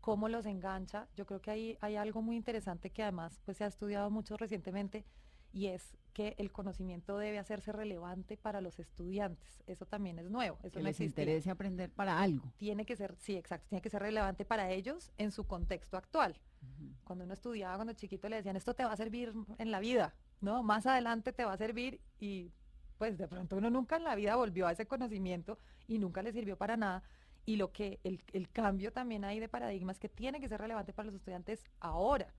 [0.00, 1.08] cómo los engancha.
[1.16, 4.36] Yo creo que ahí hay algo muy interesante que además pues, se ha estudiado mucho
[4.36, 5.04] recientemente
[5.52, 9.62] y es que el conocimiento debe hacerse relevante para los estudiantes.
[9.66, 10.58] Eso también es nuevo.
[10.62, 11.22] Eso que no les existía.
[11.24, 12.52] interese aprender para algo.
[12.58, 16.38] Tiene que ser, sí, exacto, tiene que ser relevante para ellos en su contexto actual.
[17.04, 20.14] Cuando uno estudiaba, cuando chiquito le decían, esto te va a servir en la vida,
[20.40, 20.62] ¿no?
[20.62, 22.52] Más adelante te va a servir y
[22.98, 26.32] pues de pronto uno nunca en la vida volvió a ese conocimiento y nunca le
[26.32, 27.02] sirvió para nada.
[27.44, 30.60] Y lo que el, el cambio también ahí de paradigma es que tiene que ser
[30.60, 32.32] relevante para los estudiantes ahora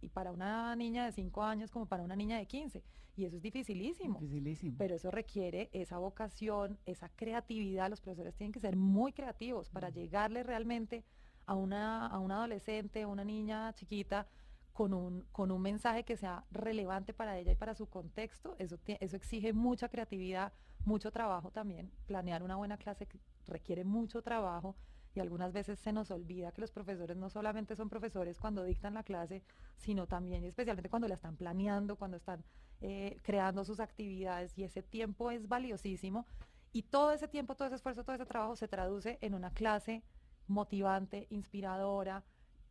[0.00, 2.82] y para una niña de 5 años como para una niña de 15.
[3.16, 4.20] Y eso es dificilísimo.
[4.20, 4.76] Dificilísimo.
[4.78, 7.90] Pero eso requiere esa vocación, esa creatividad.
[7.90, 11.04] Los profesores tienen que ser muy creativos para llegarle realmente
[11.46, 14.28] a una, a una adolescente, a una niña chiquita,
[14.78, 18.54] con un, con un mensaje que sea relevante para ella y para su contexto.
[18.60, 20.52] Eso, eso exige mucha creatividad,
[20.84, 21.90] mucho trabajo también.
[22.06, 23.08] Planear una buena clase
[23.48, 24.76] requiere mucho trabajo
[25.16, 28.94] y algunas veces se nos olvida que los profesores no solamente son profesores cuando dictan
[28.94, 29.42] la clase,
[29.78, 32.44] sino también y especialmente cuando la están planeando, cuando están
[32.80, 36.24] eh, creando sus actividades y ese tiempo es valiosísimo
[36.72, 40.04] y todo ese tiempo, todo ese esfuerzo, todo ese trabajo se traduce en una clase
[40.46, 42.22] motivante, inspiradora,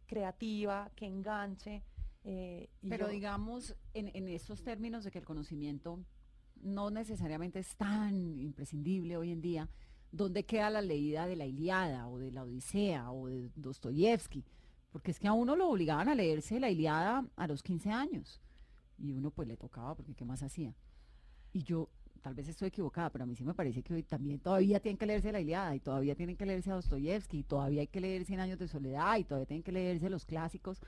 [0.05, 1.83] creativa, que enganche.
[2.29, 6.03] Eh, y Pero yo- digamos, en, en estos términos de que el conocimiento
[6.61, 9.69] no necesariamente es tan imprescindible hoy en día,
[10.11, 14.43] ¿dónde queda la leída de la Iliada o de la Odisea o de Dostoyevsky?
[14.91, 18.41] Porque es que a uno lo obligaban a leerse la Iliada a los 15 años
[18.97, 20.73] y uno pues le tocaba porque ¿qué más hacía?
[21.53, 21.87] Y yo,
[22.21, 24.97] tal vez estoy equivocada, pero a mí sí me parece que hoy también todavía tienen
[24.97, 28.01] que leerse la Iliada y todavía tienen que leerse a Dostoyevsky y todavía hay que
[28.01, 30.81] leer Cien años de soledad y todavía tienen que leerse los clásicos.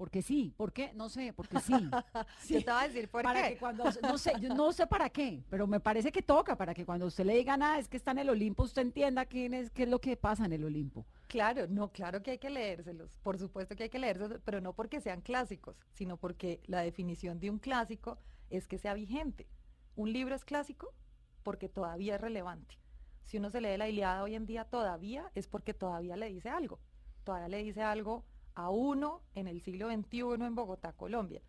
[0.00, 0.94] Porque sí, ¿por qué?
[0.94, 1.74] No sé, porque sí.
[2.48, 3.48] Yo te voy a decir por para qué.
[3.50, 6.72] que cuando, no sé, yo no sé para qué, pero me parece que toca, para
[6.72, 9.52] que cuando usted le diga nada, es que está en el Olimpo, usted entienda quién
[9.52, 11.04] es, qué es lo que pasa en el Olimpo.
[11.26, 14.72] Claro, no, claro que hay que leérselos, por supuesto que hay que leérselos, pero no
[14.72, 18.16] porque sean clásicos, sino porque la definición de un clásico
[18.48, 19.48] es que sea vigente.
[19.96, 20.94] Un libro es clásico
[21.42, 22.78] porque todavía es relevante.
[23.24, 26.48] Si uno se lee la Iliada hoy en día todavía es porque todavía le dice
[26.48, 26.80] algo,
[27.22, 28.24] todavía le dice algo
[28.64, 31.42] a uno en el siglo XXI en Bogotá, Colombia.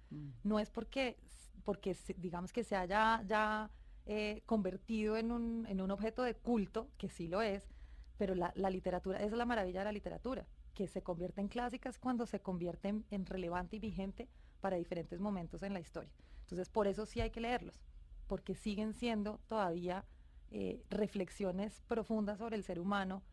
[0.43, 1.17] No es porque,
[1.63, 3.69] porque digamos que se haya ya
[4.05, 7.69] eh, convertido en un, en un objeto de culto, que sí lo es,
[8.17, 11.47] pero la, la literatura, esa es la maravilla de la literatura, que se convierte en
[11.47, 16.11] clásicas cuando se convierte en, en relevante y vigente para diferentes momentos en la historia.
[16.41, 17.83] Entonces, por eso sí hay que leerlos,
[18.27, 20.05] porque siguen siendo todavía
[20.53, 23.23] eh, reflexiones profundas sobre el ser humano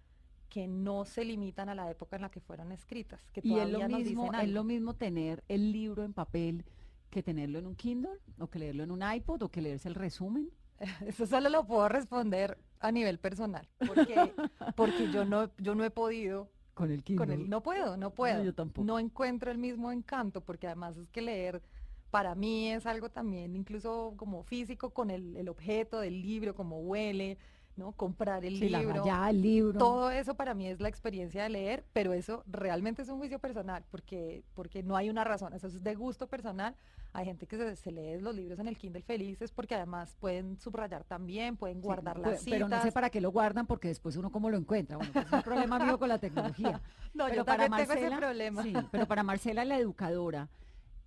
[0.49, 3.67] que no se limitan a la época en la que fueron escritas, que Y es
[3.67, 6.65] todavía lo, nos mismo, es lo mismo tener el libro en papel
[7.11, 9.95] que tenerlo en un Kindle, o que leerlo en un iPod, o que leerse el
[9.95, 10.51] resumen.
[11.07, 14.15] Eso solo lo puedo responder a nivel personal, porque,
[14.77, 17.27] porque yo no, yo no he podido Con el Kindle.
[17.27, 18.45] con el, no puedo, no puedo.
[18.45, 18.87] yo tampoco.
[18.87, 21.63] No encuentro el mismo encanto, porque además es que leer
[22.11, 26.81] para mí es algo también incluso como físico con el, el objeto del libro, como
[26.81, 27.39] huele,
[27.79, 27.93] ¿no?
[27.93, 28.93] Comprar el Sí, libro.
[29.05, 29.79] rayada, el libro.
[29.79, 33.39] Todo eso para mí es la experiencia de leer, pero eso realmente es un juicio
[33.39, 36.75] personal, porque, porque no hay una razón, eso es de gusto personal.
[37.15, 40.59] Hay gente que se, se lee los libros en el Kindle felices porque además pueden
[40.59, 42.51] subrayar también, pueden Sí, guardar pe- las citas.
[42.51, 44.97] Pero no sé para qué lo guardan, porque después uno cómo lo encuentra.
[44.99, 46.83] Bueno, pues es un problema mío con la tecnología.
[47.15, 48.63] No, pero yo para también tengo ese Marcela- problema.
[48.63, 50.49] Sí, pero para Marcela, la educadora,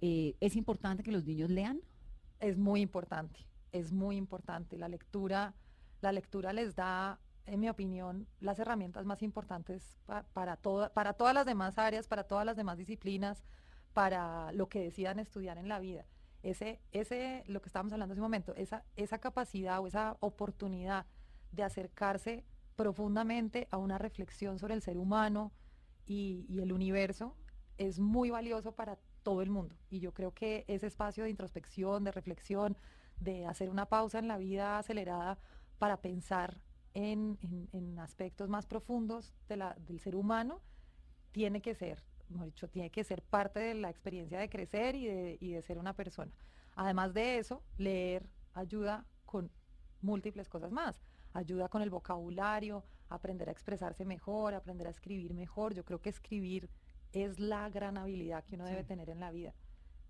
[0.01, 1.79] eh, ¿es importante que los niños lean?
[2.39, 3.39] Es muy importante,
[3.71, 4.77] es muy importante.
[4.79, 5.53] La lectura,
[6.01, 11.33] la lectura les da, en mi opinión, las herramientas más importantes pa- para, para todas
[11.33, 13.43] las demás áreas, para todas las demás disciplinas,
[13.93, 16.05] para lo que decidan estudiar en la vida.
[16.43, 18.83] Ese, ese, lo que estábamos hablando hace un momento, esa,
[19.19, 21.05] capacidad o esa oportunidad
[21.51, 25.51] de acercarse profundamente a una reflexión sobre el ser humano
[26.05, 27.35] y el universo
[27.77, 29.75] es muy valioso para todo el mundo.
[29.89, 32.75] Y yo creo que ese espacio de introspección, de reflexión,
[33.19, 35.37] de hacer una pausa en la vida acelerada
[35.81, 36.61] para pensar
[36.93, 40.61] en, en- en aspectos más profundos de la- del ser humano,
[41.31, 45.07] tiene que ser, mejor dicho, tiene que ser parte de la experiencia de crecer y
[45.07, 46.31] de, y de ser una persona.
[46.75, 49.49] Además de eso, leer ayuda con
[50.01, 51.01] múltiples cosas más.
[51.33, 55.73] Ayuda con el vocabulario, aprender a expresarse mejor, aprender a escribir mejor.
[55.73, 56.69] Yo creo que escribir
[57.11, 59.55] es la gran habilidad que uno debe tener en la vida.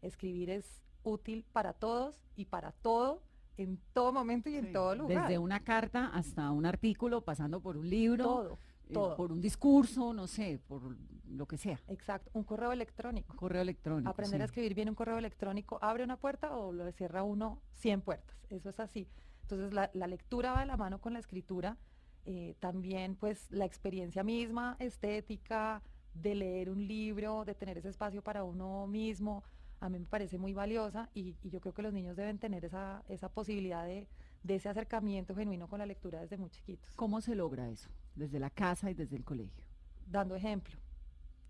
[0.02, 3.24] Escribir es útil para todos y para todo,
[3.58, 5.28] en todo momento y en todo lugar.
[5.28, 8.60] Desde una carta hasta un artículo, pasando por un libro, todo,
[8.90, 9.16] eh, todo.
[9.16, 10.96] por un discurso, no sé, por
[11.28, 11.80] lo que sea.
[11.88, 13.36] Exacto, un correo electrónico.
[13.36, 14.10] Correo electrónico.
[14.10, 18.02] Aprender a escribir bien un correo electrónico abre una puerta o lo cierra uno 100
[18.02, 18.36] puertas.
[18.50, 19.08] Eso es así.
[19.44, 21.78] Entonces la, la lectura va de la mano con la escritura.
[22.26, 25.82] eh, también pues la experiencia misma, estética,
[26.14, 29.44] de leer un libro, de tener ese espacio para uno mismo.
[29.82, 32.64] A mí me parece muy valiosa y, y yo creo que los niños deben tener
[32.64, 34.08] esa, esa posibilidad de,
[34.44, 36.96] de ese acercamiento genuino con la lectura desde muy chiquitos.
[36.96, 37.90] ¿Cómo se logra eso?
[38.16, 39.66] Desde la casa y desde el colegio.
[40.06, 40.80] Dando ejemplo.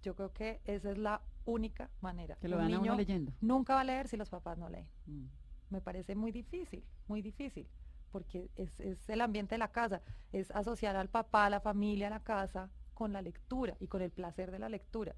[0.02, 2.38] Yo creo que esa es la única manera.
[2.38, 3.34] Que lo Un vean a uno niño leyendo.
[3.42, 4.88] Nunca va a leer si los papás no leen.
[5.08, 5.26] Mm.
[5.70, 7.68] Me parece muy difícil, muy difícil,
[8.12, 12.08] porque es, es el ambiente de la casa, es asociar al papá, a la familia,
[12.08, 15.16] a la casa con la lectura y con el placer de la lectura.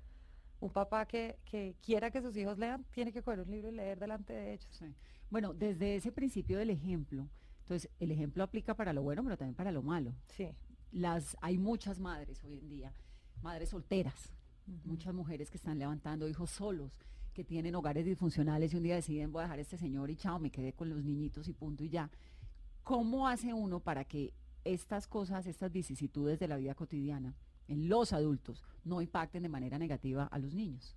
[0.64, 3.76] Un papá que, que quiera que sus hijos lean, tiene que coger un libro y
[3.76, 4.68] leer delante de ellos.
[4.72, 4.86] Sí.
[5.30, 7.28] Bueno, desde ese principio del ejemplo,
[7.60, 10.16] entonces el ejemplo aplica para lo bueno, pero también para lo malo.
[10.30, 10.48] Sí.
[10.94, 12.94] Las, hay muchas madres hoy en día,
[13.42, 14.32] madres solteras,
[14.86, 16.98] muchas mujeres que están levantando hijos solos,
[17.34, 20.16] que tienen hogares disfuncionales y un día deciden voy a dejar a este señor y
[20.16, 22.10] chao, me quedé con los niñitos y punto y ya.
[22.84, 24.32] ¿Cómo hace uno para que
[24.64, 27.36] estas cosas, estas vicisitudes de la vida cotidiana
[27.68, 30.96] en los adultos no impacten de manera negativa a los niños?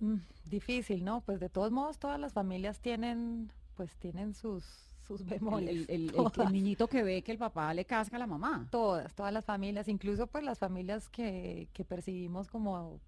[0.00, 1.22] Mm, difícil, ¿no?
[1.22, 4.64] Pues de todos modos todas las familias tienen, pues tienen sus,
[5.06, 5.70] sus bemoles.
[5.70, 6.52] el- el- el- el todas.
[6.52, 8.68] niñito que ve que el papá le casca a la mamá.
[8.70, 13.00] Todas, todas las familias, incluso pues las familias que, que percibimos como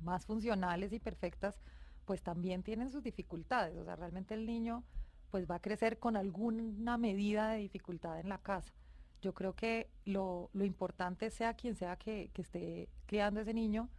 [0.00, 1.60] más funcionales y perfectas,
[2.06, 3.76] pues también tienen sus dificultades.
[3.76, 4.82] O sea, realmente el niño
[5.30, 8.72] pues va a crecer con alguna medida de dificultad en la casa.
[9.22, 13.90] Yo creo que lo, lo importante, sea quien sea que, que esté criando ese niño,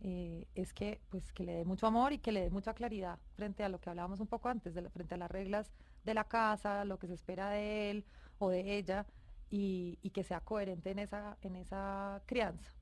[0.00, 3.18] eh, es que pues que le dé mucho amor y que le dé mucha claridad
[3.34, 5.72] frente a lo que hablábamos un poco antes, de la- frente a las reglas
[6.04, 8.04] de la casa, lo que se espera de él
[8.38, 9.06] o de ella,
[9.50, 12.72] y, y que sea coherente en esa, en esa crianza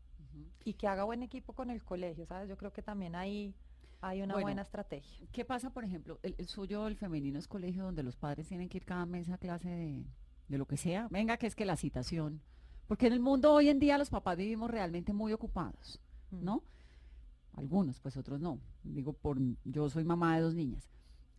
[0.65, 2.49] y que haga buen equipo con el colegio, ¿sabes?
[2.49, 3.55] Yo creo que también ahí
[4.01, 5.27] hay una Bueno, buena estrategia.
[5.33, 8.69] ¿Qué pasa, por ejemplo, el, el suyo, el femenino es colegio donde los padres tienen
[8.69, 10.07] que ir cada mes a clase de,
[10.53, 11.09] de lo que sea?
[11.11, 12.41] Venga, que es que la citación.
[12.87, 15.99] Porque en el mundo hoy en día los papás vivimos realmente muy ocupados,
[16.31, 16.45] Mm.
[16.45, 16.63] ¿no?
[17.55, 18.59] Algunos, pues otros no.
[18.85, 20.89] Digo, por yo soy mamá de dos niñas.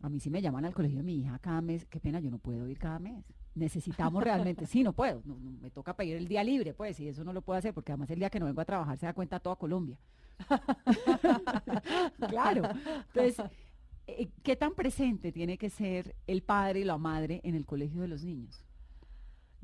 [0.02, 1.86] A mí sí me llaman al colegio de mi hija cada mes.
[1.86, 3.24] Qué pena, yo no puedo ir cada mes.
[3.56, 5.22] Necesitamos realmente, sí, no puedo.
[5.26, 7.74] no- no, me toca pedir el día libre, pues, y eso no lo puedo hacer
[7.74, 9.98] porque además el día que no vengo a trabajar se da cuenta toda Colombia.
[12.30, 12.64] claro.
[13.14, 13.38] Entonces,
[14.08, 18.02] eh, ¿qué tan presente tiene que ser el padre y la madre en el colegio
[18.02, 18.64] de los niños?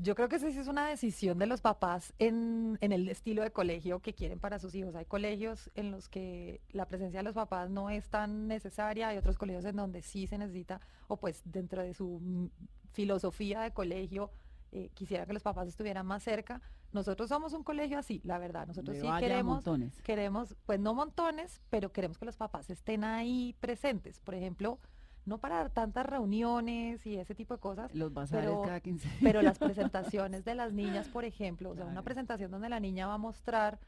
[0.01, 3.43] Yo creo que esa sí es una decisión de los papás en, en el estilo
[3.43, 4.95] de colegio que quieren para sus hijos.
[4.95, 9.17] Hay colegios en los que la presencia de los papás no es tan necesaria, hay
[9.17, 12.47] otros colegios en donde sí se necesita, o pues dentro de su mm,
[12.93, 14.31] filosofía de colegio,
[14.71, 16.61] eh, quisiera que los papás estuvieran más cerca.
[16.93, 18.67] Nosotros somos un colegio así, la verdad.
[18.67, 20.01] Nosotros sí queremos, montones.
[20.01, 24.21] queremos, pues no montones, pero queremos que los papás estén ahí presentes.
[24.21, 24.79] Por ejemplo,
[25.25, 29.09] no para dar tantas reuniones y ese tipo de cosas, Los bazares pero, cada 15
[29.23, 33.07] pero las presentaciones de las niñas, por ejemplo, o sea, una presentación donde la niña
[33.07, 33.79] va a mostrar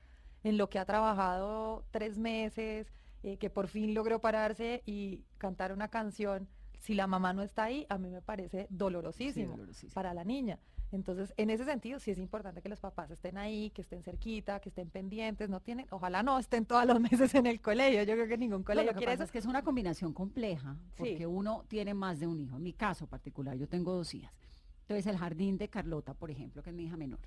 [0.43, 2.87] en lo que ha trabajado tres meses,
[3.23, 6.47] eh, que por fin logró pararse y cantar una canción.
[6.79, 9.93] Si la mamá no está ahí, a mí me parece dolorosísimo, dolorosísimo.
[9.93, 10.57] para la niña.
[10.91, 14.59] Entonces, en ese sentido, sí es importante que los papás estén ahí, que estén cerquita,
[14.59, 18.03] que estén pendientes, no tienen, ojalá no estén todos los meses en el colegio.
[18.03, 20.75] Yo creo que ningún No, colegio lo que quiere es que es una combinación compleja,
[20.89, 20.95] Sí.
[20.97, 22.57] porque uno tiene más de un hijo.
[22.57, 24.33] En mi caso particular, yo tengo dos hijas.
[24.81, 27.19] Entonces, el jardín de Carlota, por ejemplo, que es mi hija menor.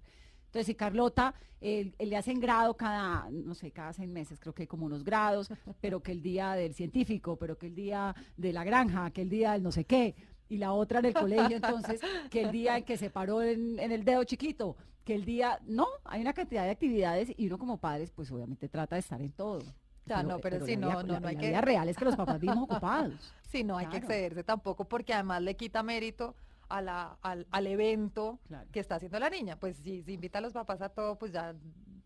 [0.46, 4.54] Entonces, si Carlota eh, eh, le hacen grado cada, no sé, cada seis meses, creo
[4.54, 5.50] que hay como unos grados,
[5.80, 9.30] pero que el día del científico, pero que el día de la granja, que el
[9.30, 10.14] día del no sé qué,
[10.48, 13.78] y la otra en el colegio, entonces, que el día en que se paró en,
[13.78, 17.58] en el dedo chiquito, que el día, no, hay una cantidad de actividades y uno
[17.58, 19.62] como padres, pues obviamente trata de estar en todo.
[20.06, 21.88] Ya, no, pero sí, la no, vida- no, la- no hay la que- vida real
[21.88, 23.32] es que los papás vivimos ocupados.
[23.48, 26.34] Sí, no hay que excederse tampoco porque además le quita mérito
[26.68, 28.66] a la, al, al evento Claro.
[28.72, 29.58] que está haciendo la niña.
[29.58, 31.54] Pues si se invita a los papás a todo, pues ya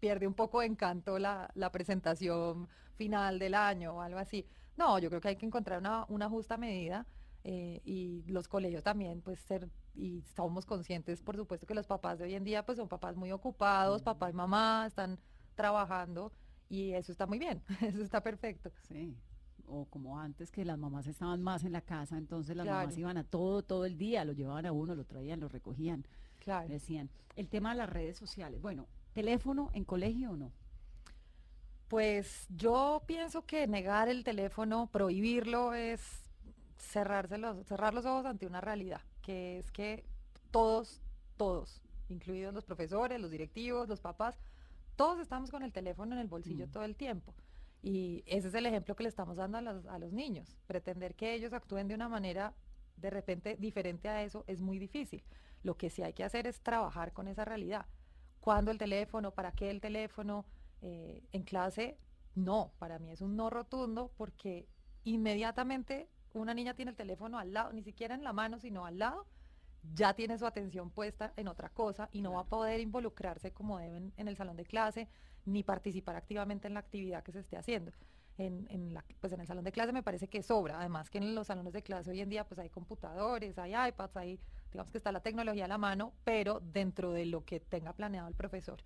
[0.01, 4.46] pierde un poco de encanto la, la presentación final del año o algo así.
[4.77, 7.05] No, yo creo que hay que encontrar una, una justa medida
[7.44, 12.18] eh, y los colegios también, pues ser, y estamos conscientes, por supuesto, que los papás
[12.18, 15.18] de hoy en día, pues son papás muy ocupados, papá y mamá están
[15.55, 16.33] trabajando
[16.68, 18.70] y eso está muy bien, eso está perfecto.
[18.88, 19.16] Sí.
[19.66, 23.18] O como antes que las mamás estaban más en la casa, entonces las mamás iban
[23.18, 26.07] a todo, todo el día, lo llevaban a uno, lo traían, lo recogían,
[26.38, 26.68] Claro.
[26.68, 27.11] decían.
[27.37, 28.62] El tema de las redes sociales.
[28.62, 30.53] Bueno, ¿teléfono en colegio o no?
[31.89, 36.28] Pues yo pienso que negar el teléfono, prohibirlo, es
[36.79, 40.05] cerrarse los, cerrar los ojos ante una realidad, que es que
[40.51, 41.03] todos,
[41.37, 44.39] todos, incluidos los profesores, los directivos, los papás,
[44.97, 46.70] todos estamos con el teléfono en el bolsillo Mm.
[46.70, 47.35] todo el tiempo.
[47.83, 50.57] Y ese es el ejemplo que le estamos dando a los, a los niños.
[50.66, 52.55] Pretender que ellos actúen de una manera
[52.97, 55.22] de repente diferente a eso es muy difícil.
[55.62, 57.87] Lo que sí hay que hacer es trabajar con esa realidad.
[58.41, 59.31] ¿Cuándo el teléfono?
[59.33, 60.45] ¿Para qué el teléfono?
[60.81, 61.99] Eh, en clase,
[62.37, 64.68] no, para mí es un no rotundo porque
[65.03, 68.99] inmediatamente una niña tiene el teléfono al lado, ni siquiera en la mano, sino al
[68.99, 69.26] lado,
[69.95, 73.79] ya tiene su atención puesta en otra cosa y no va a poder involucrarse como
[73.79, 75.09] deben en el salón de clase,
[75.45, 77.93] ni participar activamente en la actividad que se esté haciendo.
[78.37, 81.18] En, en la, pues en el salón de clase me parece que sobra, además que
[81.18, 84.39] en los salones de clase hoy en día pues hay computadores, hay iPads, hay,
[84.70, 88.29] digamos que está la tecnología a la mano, pero dentro de lo que tenga planeado
[88.29, 88.79] el profesor.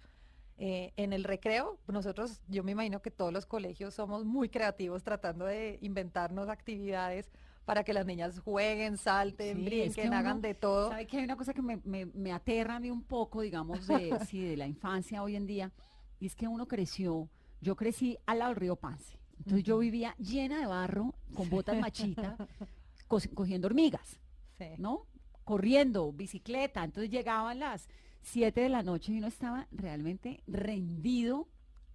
[0.64, 5.02] Eh, en el recreo, nosotros, yo me imagino que todos los colegios somos muy creativos
[5.02, 7.28] tratando de inventarnos actividades
[7.64, 10.90] para que las niñas jueguen, salten, Sí, es brinquen, que hagan de todo.
[10.90, 13.88] ¿Sabe que hay una cosa que me, me- me aterra a mí un poco, digamos,
[13.88, 15.72] de, sí, de la infancia hoy en día?
[16.20, 17.28] Y es que uno creció,
[17.60, 19.18] yo crecí al lado del río Pance.
[19.38, 22.36] Entonces yo vivía llena de barro, con botas machita,
[23.08, 24.20] co- cogiendo hormigas,
[24.58, 24.66] Sí.
[24.78, 25.06] ¿no?
[25.42, 26.84] Corriendo, bicicleta.
[26.84, 27.88] Entonces llegaban las
[28.22, 31.48] 7 de la noche y uno estaba realmente rendido,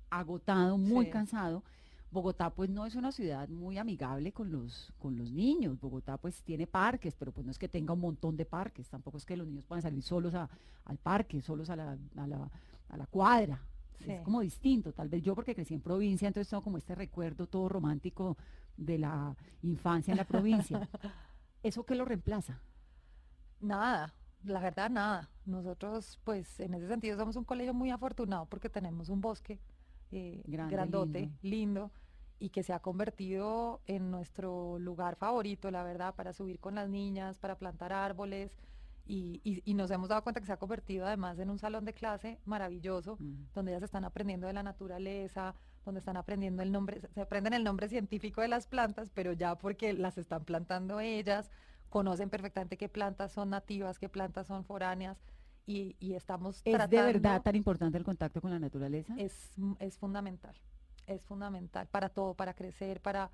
[0.10, 1.12] agotado, muy Sí.
[1.12, 1.64] cansado.
[2.10, 5.80] Bogotá pues no es una ciudad muy amigable con los, con los niños.
[5.80, 8.88] Bogotá pues tiene parques, pero pues no es que tenga un montón de parques.
[8.90, 10.50] Tampoco es que los niños puedan salir solos a-
[10.86, 12.50] al parque, solos a la, a la,
[12.90, 13.62] a la cuadra.
[14.06, 14.94] Es como distinto.
[14.94, 18.38] Tal vez yo porque crecí en provincia, entonces tengo como este recuerdo todo romántico
[18.78, 20.88] de la infancia en la provincia.
[21.64, 22.62] ¿Eso qué lo reemplaza?
[23.60, 24.14] Nada,
[24.44, 25.30] la verdad nada.
[25.46, 29.60] Nosotros, pues, en ese sentido somos un colegio muy afortunado porque tenemos un bosque
[30.12, 31.38] eh, Grande, grandote, lindo.
[31.42, 31.92] lindo.
[32.40, 36.88] y que se ha convertido en nuestro lugar favorito, la verdad, para subir con las
[36.88, 38.56] niñas, para plantar árboles.
[39.08, 41.84] Y, y- y nos hemos dado cuenta que se ha convertido además en un salón
[41.84, 43.46] de clase maravilloso, Mm.
[43.56, 47.64] donde ellas están aprendiendo de la naturaleza, donde están aprendiendo el nombre, se aprenden el
[47.64, 51.50] nombre científico de las plantas, pero ya porque las están plantando ellas,
[51.90, 55.18] conocen perfectamente qué plantas son nativas, qué plantas son foráneas,
[55.66, 59.14] y, y estamos ¿Es de tratando- verdad tan importante el contacto con la naturaleza?
[59.18, 60.56] es, m- es fundamental,
[61.08, 63.32] es fundamental para todo, para crecer, para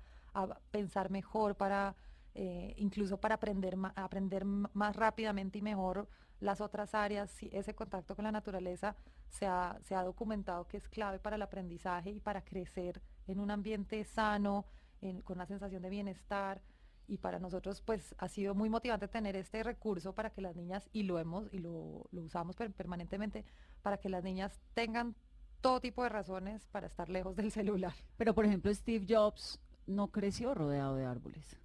[0.72, 1.94] pensar mejor, para
[2.36, 6.08] eh, incluso para aprender, aprender más rápidamente y mejor
[6.40, 7.30] las otras áreas.
[7.30, 8.96] Sí, ese contacto con la naturaleza
[9.28, 13.38] se ha, se ha documentado que es clave para el aprendizaje y para crecer en
[13.38, 14.66] un ambiente sano,
[15.00, 16.60] en- con una sensación de bienestar.
[17.06, 20.88] Y para nosotros, pues, ha sido muy motivante tener este recurso para que las niñas,
[20.92, 23.44] y lo hemos, y lo, lo usamos per- permanentemente,
[23.82, 25.14] para que las niñas tengan
[25.60, 27.94] todo tipo de razones para estar lejos del celular.
[28.16, 31.58] Pero por ejemplo Steve Jobs no creció rodeado de árboles.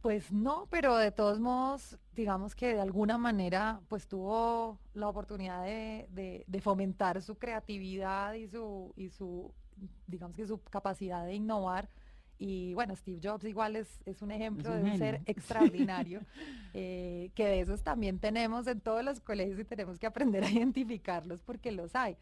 [0.00, 5.64] Pues no, pero de todos modos, digamos que de alguna manera, pues tuvo la oportunidad
[5.64, 9.52] de, de- de fomentar su creatividad y su, y su,
[10.06, 11.88] digamos que su capacidad de innovar.
[12.38, 16.20] Y bueno, Steve Jobs igual es, es un ejemplo un de un ser extraordinario,
[16.72, 20.50] eh, que de esos también tenemos en todos los colegios y tenemos que aprender a
[20.50, 22.16] identificarlos porque los hay.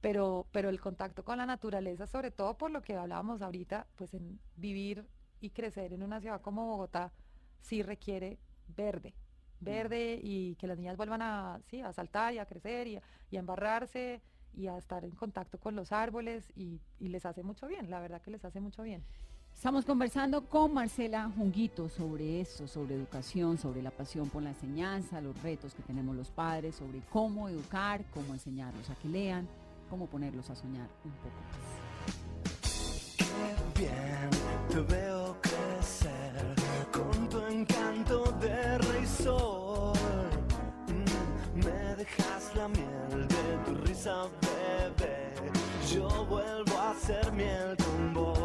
[0.00, 4.14] Pero, pero el contacto con la naturaleza, sobre todo por lo que hablábamos ahorita, pues
[4.14, 5.06] en vivir
[5.40, 7.12] y crecer en una ciudad como Bogotá,
[7.60, 9.14] sí requiere verde,
[9.60, 13.02] verde y que las niñas vuelvan a, sí, a saltar y a crecer y a,
[13.30, 14.22] y a embarrarse
[14.54, 18.00] y a estar en contacto con los árboles y, y les hace mucho bien, la
[18.00, 19.04] verdad que les hace mucho bien.
[19.54, 25.20] Estamos conversando con Marcela Junguito sobre eso, sobre educación, sobre la pasión por la enseñanza,
[25.20, 29.46] los retos que tenemos los padres, sobre cómo educar, cómo enseñarlos a que lean,
[29.90, 31.80] cómo ponerlos a soñar un poco más.
[40.88, 45.32] Mm, me dejas la miel de tu risa, bebé.
[45.92, 48.39] Yo vuelvo a ser miel con vos.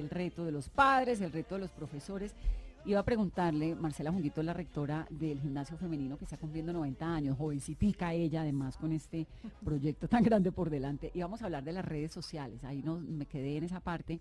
[0.00, 2.34] El reto de los padres, el reto de los profesores.
[2.86, 7.36] Iba a preguntarle, Marcela Junguito, la rectora del gimnasio femenino que está cumpliendo 90 años,
[7.36, 9.26] jovencitica ella, además con este
[9.62, 11.10] proyecto tan grande por delante.
[11.14, 14.18] Íbamos a hablar de las redes sociales, ahí no, me quedé en esa parte.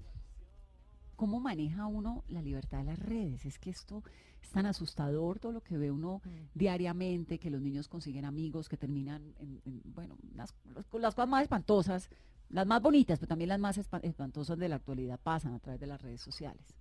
[1.15, 3.45] ¿Cómo maneja uno la libertad de las redes?
[3.45, 4.03] Es que esto
[4.41, 6.21] es tan asustador, todo lo que ve uno
[6.53, 11.43] diariamente, que los niños consiguen amigos, que terminan en, en, bueno, las- las cosas más
[11.43, 12.09] espantosas,
[12.50, 15.80] las más bonitas, pero también las más espa- espantosas de la actualidad pasan a través
[15.80, 16.76] de las redes sociales.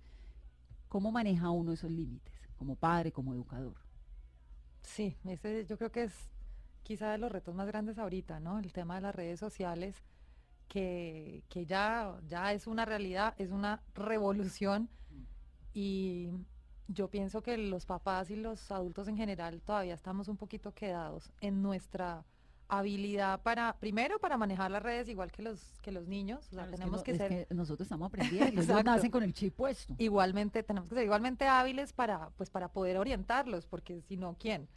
[0.89, 3.77] ¿Cómo maneja uno esos límites como padre, como educador?
[4.81, 6.29] Sí, ese yo creo que es
[6.83, 8.59] quizá de los retos más grandes ahorita, ¿no?
[8.59, 10.03] El tema de las redes sociales,
[10.69, 14.89] que, que ya, ya es una realidad, es una revolución
[15.73, 16.29] y
[16.87, 21.31] yo pienso que los papás y los adultos en general todavía estamos un poquito quedados
[21.41, 22.25] en nuestra
[22.69, 26.49] habilidad para, primero para manejar las redes igual que los, que los niños, o sea,
[26.51, 29.33] Claro, es tenemos no- que, es ser que nosotros estamos aprendiendo, ellos nacen con el
[29.33, 29.95] chip puesto.
[29.97, 34.69] igualmente, tenemos que ser igualmente hábiles para, pues, para poder orientarlos, porque si no, ¿quién?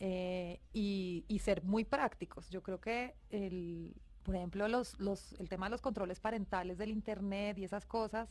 [0.00, 2.50] Eh, y, y ser muy prácticos.
[2.50, 6.90] Yo creo que el, por ejemplo, los, los, el tema de los controles parentales del
[6.90, 8.28] internet y esas cosas,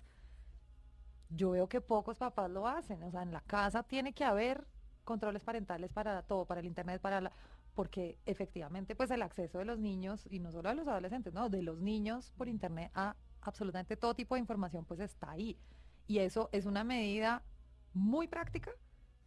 [1.30, 3.04] yo veo que pocos papás lo hacen.
[3.04, 4.66] O sea, en la casa tiene que haber
[5.04, 7.32] controles parentales para todo, para el internet, para la,
[7.78, 11.48] porque efectivamente, pues el acceso de los niños, y no solo de los adolescentes, no,
[11.48, 15.60] de los niños por internet a absolutamente todo tipo de información, pues está ahí.
[16.08, 17.44] Y eso es una medida
[17.94, 18.72] muy práctica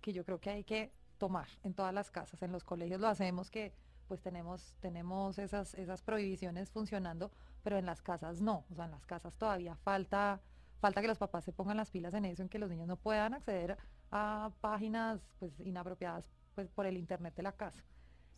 [0.01, 2.43] que yo creo que hay que tomar en todas las casas.
[2.43, 3.73] En los colegios lo hacemos que
[4.09, 7.31] pues tenemos, tenemos esas, esas prohibiciones funcionando,
[7.63, 8.65] pero en las casas no.
[8.69, 10.41] O sea, en las casas todavía falta,
[10.81, 12.97] falta que los papás se pongan las pilas en eso, en que los niños no
[12.97, 13.79] puedan acceder
[14.11, 17.85] a páginas pues inapropiadas pues por el internet de la casa.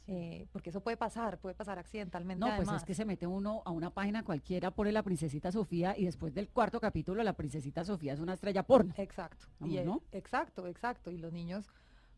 [0.08, 2.40] Eh, porque eso puede pasar, puede pasar accidentalmente.
[2.40, 2.82] No, pues además.
[2.82, 6.34] es que se mete uno a una página cualquiera, pone la princesita Sofía y después
[6.34, 8.92] del cuarto capítulo la princesita Sofía es una estrella porno.
[8.96, 9.46] Exacto.
[9.60, 10.02] Vamos, y, eh, ¿no?
[10.10, 11.10] Exacto, exacto.
[11.12, 11.70] Y los niños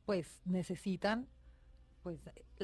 [0.07, 1.29] pues necesitan
[2.03, 2.21] pues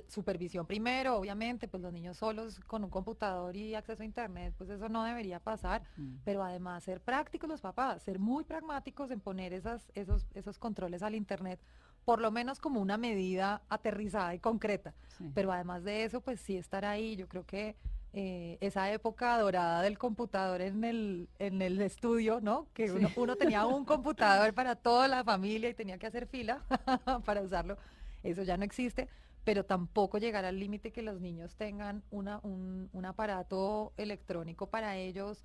[0.09, 4.68] supervisión primero, obviamente, pues los niños solos con un computador y acceso a internet, pues
[4.68, 6.16] eso no debería pasar, Mm.
[6.25, 11.03] pero además ser prácticos los papás, ser muy pragmáticos en poner esas, esos, esos controles
[11.03, 11.59] al internet,
[12.05, 14.95] por lo menos como una medida aterrizada y concreta.
[15.19, 15.31] Sí.
[15.35, 17.77] Pero además de eso, pues sí estar ahí, yo creo que
[18.13, 22.67] eh, esa época dorada del computador en el, en el estudio, ¿no?
[22.75, 22.95] Que Sí.
[22.97, 26.65] uno, uno tenía un computador para toda la familia y tenía que hacer fila
[27.25, 27.77] para usarlo.
[28.25, 29.09] Eso ya no existe,
[29.45, 34.97] pero tampoco llegar al límite que los niños tengan una, un, un aparato electrónico para
[34.97, 35.45] ellos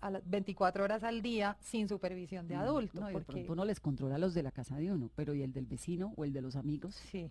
[0.00, 3.00] a las 24 horas al día sin supervisión de Mm, adulto.
[3.00, 5.34] No, y de porque- pronto uno les controla los de la casa de uno, pero
[5.34, 6.94] ¿y el del vecino o el de los amigos?
[6.94, 7.30] Sí.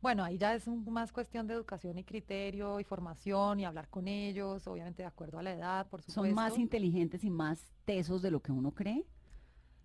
[0.00, 3.88] Bueno, ahí ya es un- más cuestión de educación y criterio y formación y hablar
[3.88, 6.22] con ellos, obviamente de acuerdo a la edad, por supuesto.
[6.22, 9.04] ¿Son más inteligentes y más tesos de lo que uno cree?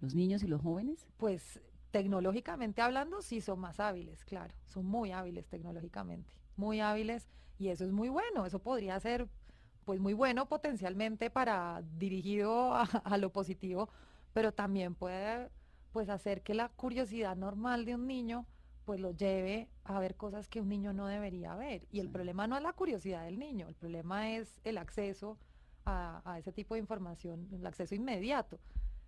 [0.01, 1.07] ¿Los niños y los jóvenes?
[1.17, 1.59] Pues
[1.89, 7.83] tecnológicamente hablando, sí son más hábiles, claro, son muy hábiles tecnológicamente, muy hábiles y eso
[7.85, 9.27] es muy bueno, eso podría ser
[9.85, 13.89] pues muy bueno potencialmente para dirigido a, a lo positivo,
[14.33, 15.49] pero también puede
[15.91, 18.45] pues hacer que la curiosidad normal de un niño
[18.85, 21.87] pues lo lleve a ver cosas que un niño no debería ver.
[21.91, 25.37] Y el problema no es la curiosidad del niño, el problema es el acceso
[25.85, 28.59] a, a ese tipo de información, el acceso inmediato.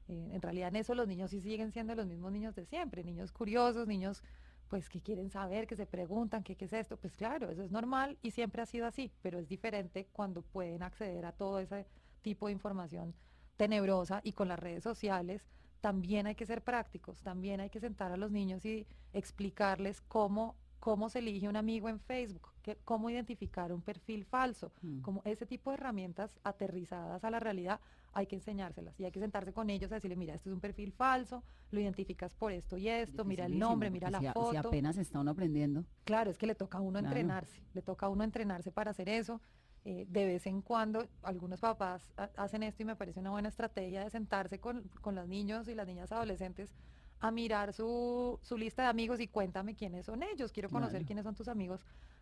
[0.08, 3.04] Eh, en realidad en eso los niños sí siguen siendo los mismos niños de siempre,
[3.04, 4.24] niños curiosos, niños
[4.70, 6.98] pues que quieren saber, que se preguntan qué, qué es esto.
[6.98, 10.84] Pues claro, eso es normal y siempre ha sido así, pero es diferente cuando pueden
[10.84, 11.86] acceder a todo ese
[12.22, 13.14] tipo de información
[13.58, 15.48] tenebrosa y con las redes sociales
[15.82, 20.56] también hay que ser prácticos, también hay que sentar a los niños y explicarles cómo,
[20.80, 25.02] cómo se elige un amigo en Facebook, que- cómo identificar un perfil falso, Mm.
[25.02, 27.80] como ese tipo de herramientas aterrizadas a la realidad
[28.16, 30.62] hay que enseñárselas y hay que sentarse con ellos a decirle, mira, este es un
[30.62, 34.28] perfil falso, lo identificas por esto y esto, mira el nombre, mira porque la si
[34.28, 34.52] a- foto.
[34.52, 35.84] Si apenas está uno aprendiendo.
[36.06, 37.08] Claro, es que le toca a uno Claro.
[37.08, 39.42] entrenarse, le toca a uno entrenarse para hacer eso.
[39.84, 43.50] Eh, de vez en cuando algunos papás ha- hacen esto y me parece una buena
[43.50, 46.74] estrategia de sentarse con, con los niños y las niñas adolescentes
[47.20, 51.06] a mirar su, su lista de amigos y cuéntame quiénes son ellos, quiero conocer Claro.
[51.06, 51.82] quiénes son tus amigos,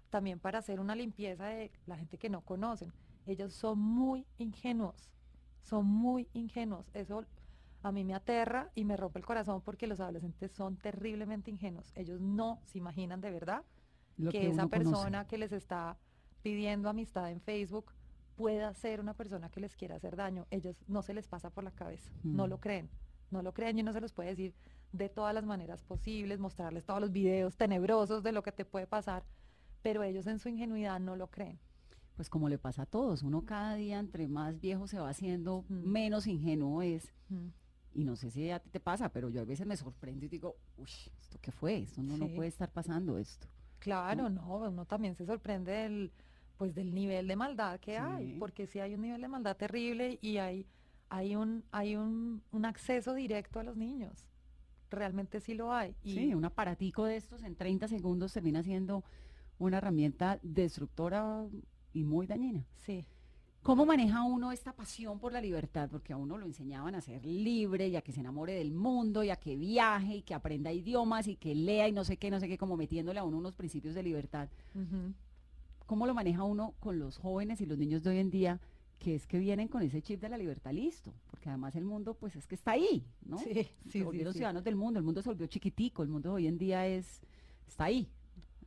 [0.10, 2.92] también para hacer una limpieza de la gente que no conocen.
[3.28, 5.10] Ellos son muy ingenuos,
[5.64, 6.90] son muy ingenuos.
[6.94, 7.26] Eso
[7.82, 11.92] a mí me aterra y me rompe el corazón porque los adolescentes son terriblemente ingenuos.
[11.96, 13.64] Ellos no se imaginan de verdad
[14.18, 14.70] que, que, esa conoce.
[14.70, 15.98] persona que les está
[16.42, 17.92] pidiendo amistad en Facebook
[18.36, 20.46] pueda ser una persona que les quiera hacer daño.
[20.50, 22.50] Ellos no se les pasa por la cabeza, no Mm.
[22.50, 22.90] lo creen,
[23.32, 24.54] no lo creen y uno se los puede decir
[24.92, 28.88] de todas las maneras posibles, mostrarles todos los videos tenebrosos de lo que te puede
[28.88, 29.24] pasar,
[29.82, 31.60] pero ellos en su ingenuidad no lo creen.
[32.16, 35.66] Pues como le pasa a todos, uno cada día entre más viejo se va haciendo,
[35.70, 35.90] Mm.
[35.92, 37.12] menos ingenuo es.
[37.30, 37.48] Mm.
[37.96, 40.30] Y no sé si a ti te pasa, pero yo a veces me sorprendo y
[40.30, 40.90] digo, uy,
[41.22, 41.78] ¿esto qué fue?
[41.84, 43.48] Esto no, puede estar pasando esto.
[43.80, 46.12] Claro, no, uno también se sorprende del,
[46.58, 50.18] pues del nivel de maldad que hay, porque sí hay un nivel de maldad terrible
[50.22, 50.66] y hay,
[51.10, 54.26] hay un, hay un, un acceso directo a los niños.
[54.90, 55.96] Realmente sí lo hay.
[56.04, 59.04] Y Sí, un aparatico de estos en 30 segundos termina siendo
[59.60, 61.46] una herramienta destructora
[61.94, 62.66] y muy dañina.
[62.86, 63.06] sí,
[63.64, 65.88] ¿Cómo maneja uno esta pasión por la libertad?
[65.90, 69.24] Porque a uno lo enseñaban a ser libre y a que se enamore del mundo
[69.24, 72.30] y a que viaje y que aprenda idiomas y que lea y no sé qué,
[72.30, 74.50] no sé qué, como metiéndole a uno unos principios de libertad.
[74.76, 75.14] Ujú.
[75.86, 78.60] ¿Cómo lo maneja uno con los jóvenes y los niños de hoy en día?
[79.00, 82.16] Que es que vienen con ese chip de la libertad listo, porque además el mundo
[82.16, 83.38] pues es que está ahí, ¿no?
[83.38, 83.54] Sí,
[83.90, 84.34] sí, sí.
[84.34, 87.22] ciudadanos del mundo, el mundo se volvió chiquitico, el mundo de hoy en día es,
[87.66, 88.10] está ahí,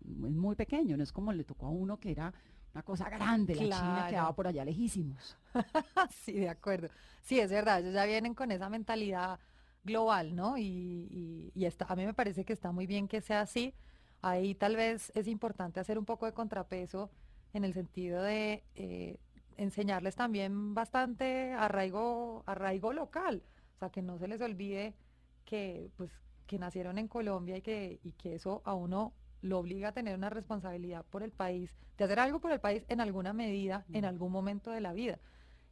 [0.00, 2.32] es muy pequeño, no es como le tocó a uno que era
[2.76, 5.36] una cosa grande, la China quedaba por allá lejísimos.
[6.10, 6.88] sí, de acuerdo.
[7.22, 9.40] Sí, es verdad, ellos ya vienen con esa mentalidad
[9.82, 10.58] global, ¿no?
[10.58, 10.62] Y,
[11.10, 13.72] y- y está, a mí me parece que está muy bien que sea así.
[14.20, 17.10] Ahí tal vez es importante hacer un poco de contrapeso
[17.54, 19.18] en el sentido de eh,
[19.56, 23.42] enseñarles también bastante arraigo, arraigo local,
[23.76, 24.94] o sea, que no se les olvide
[25.46, 26.10] que, pues,
[26.46, 29.14] que nacieron en Colombia y que, y que eso a uno
[29.46, 32.84] lo obliga a tener una responsabilidad por el país, de hacer algo por el país
[32.88, 35.18] en alguna medida, en algún momento de la vida.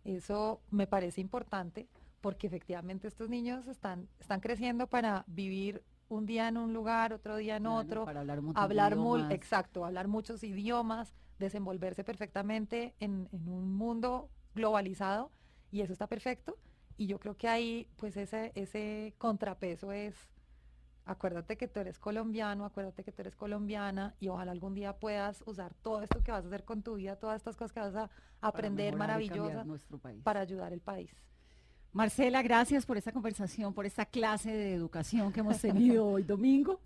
[0.04, 1.88] Eso me parece importante
[2.20, 7.36] porque efectivamente estos niños están, están creciendo para vivir un día en un lugar, otro
[7.36, 9.32] día en Claro, otro, para hablar hablar idiomas.
[9.32, 15.30] exacto, hablar muchos idiomas, desenvolverse perfectamente en, en un mundo globalizado
[15.70, 16.56] y eso está perfecto.
[16.96, 20.14] Y yo creo que ahí, pues ese, ese contrapeso es,
[21.04, 25.42] acuérdate que tú eres colombiano, acuérdate que tú eres colombiana y ojalá algún día puedas
[25.46, 27.94] usar todo esto que vas a hacer con tu vida, todas estas cosas que vas
[27.94, 29.66] a aprender maravillosas
[30.22, 31.10] para ayudar al país.
[31.92, 36.80] Marcela, gracias por esta conversación, por esta clase de educación que hemos tenido hoy domingo.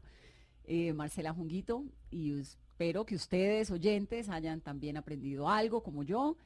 [0.64, 6.36] Eh, Marcela Junguito, y espero que ustedes, oyentes, hayan también aprendido algo como yo.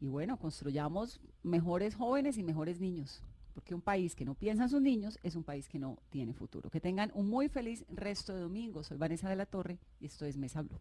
[0.00, 3.22] Y bueno, construyamos mejores jóvenes y mejores niños,
[3.54, 6.34] porque un país que no piensa en sus niños es un país que no tiene
[6.34, 6.68] futuro.
[6.70, 8.82] Que tengan un muy feliz resto de domingo.
[8.82, 10.80] Soy Vanessa de la Torre y esto es Mesa Blue.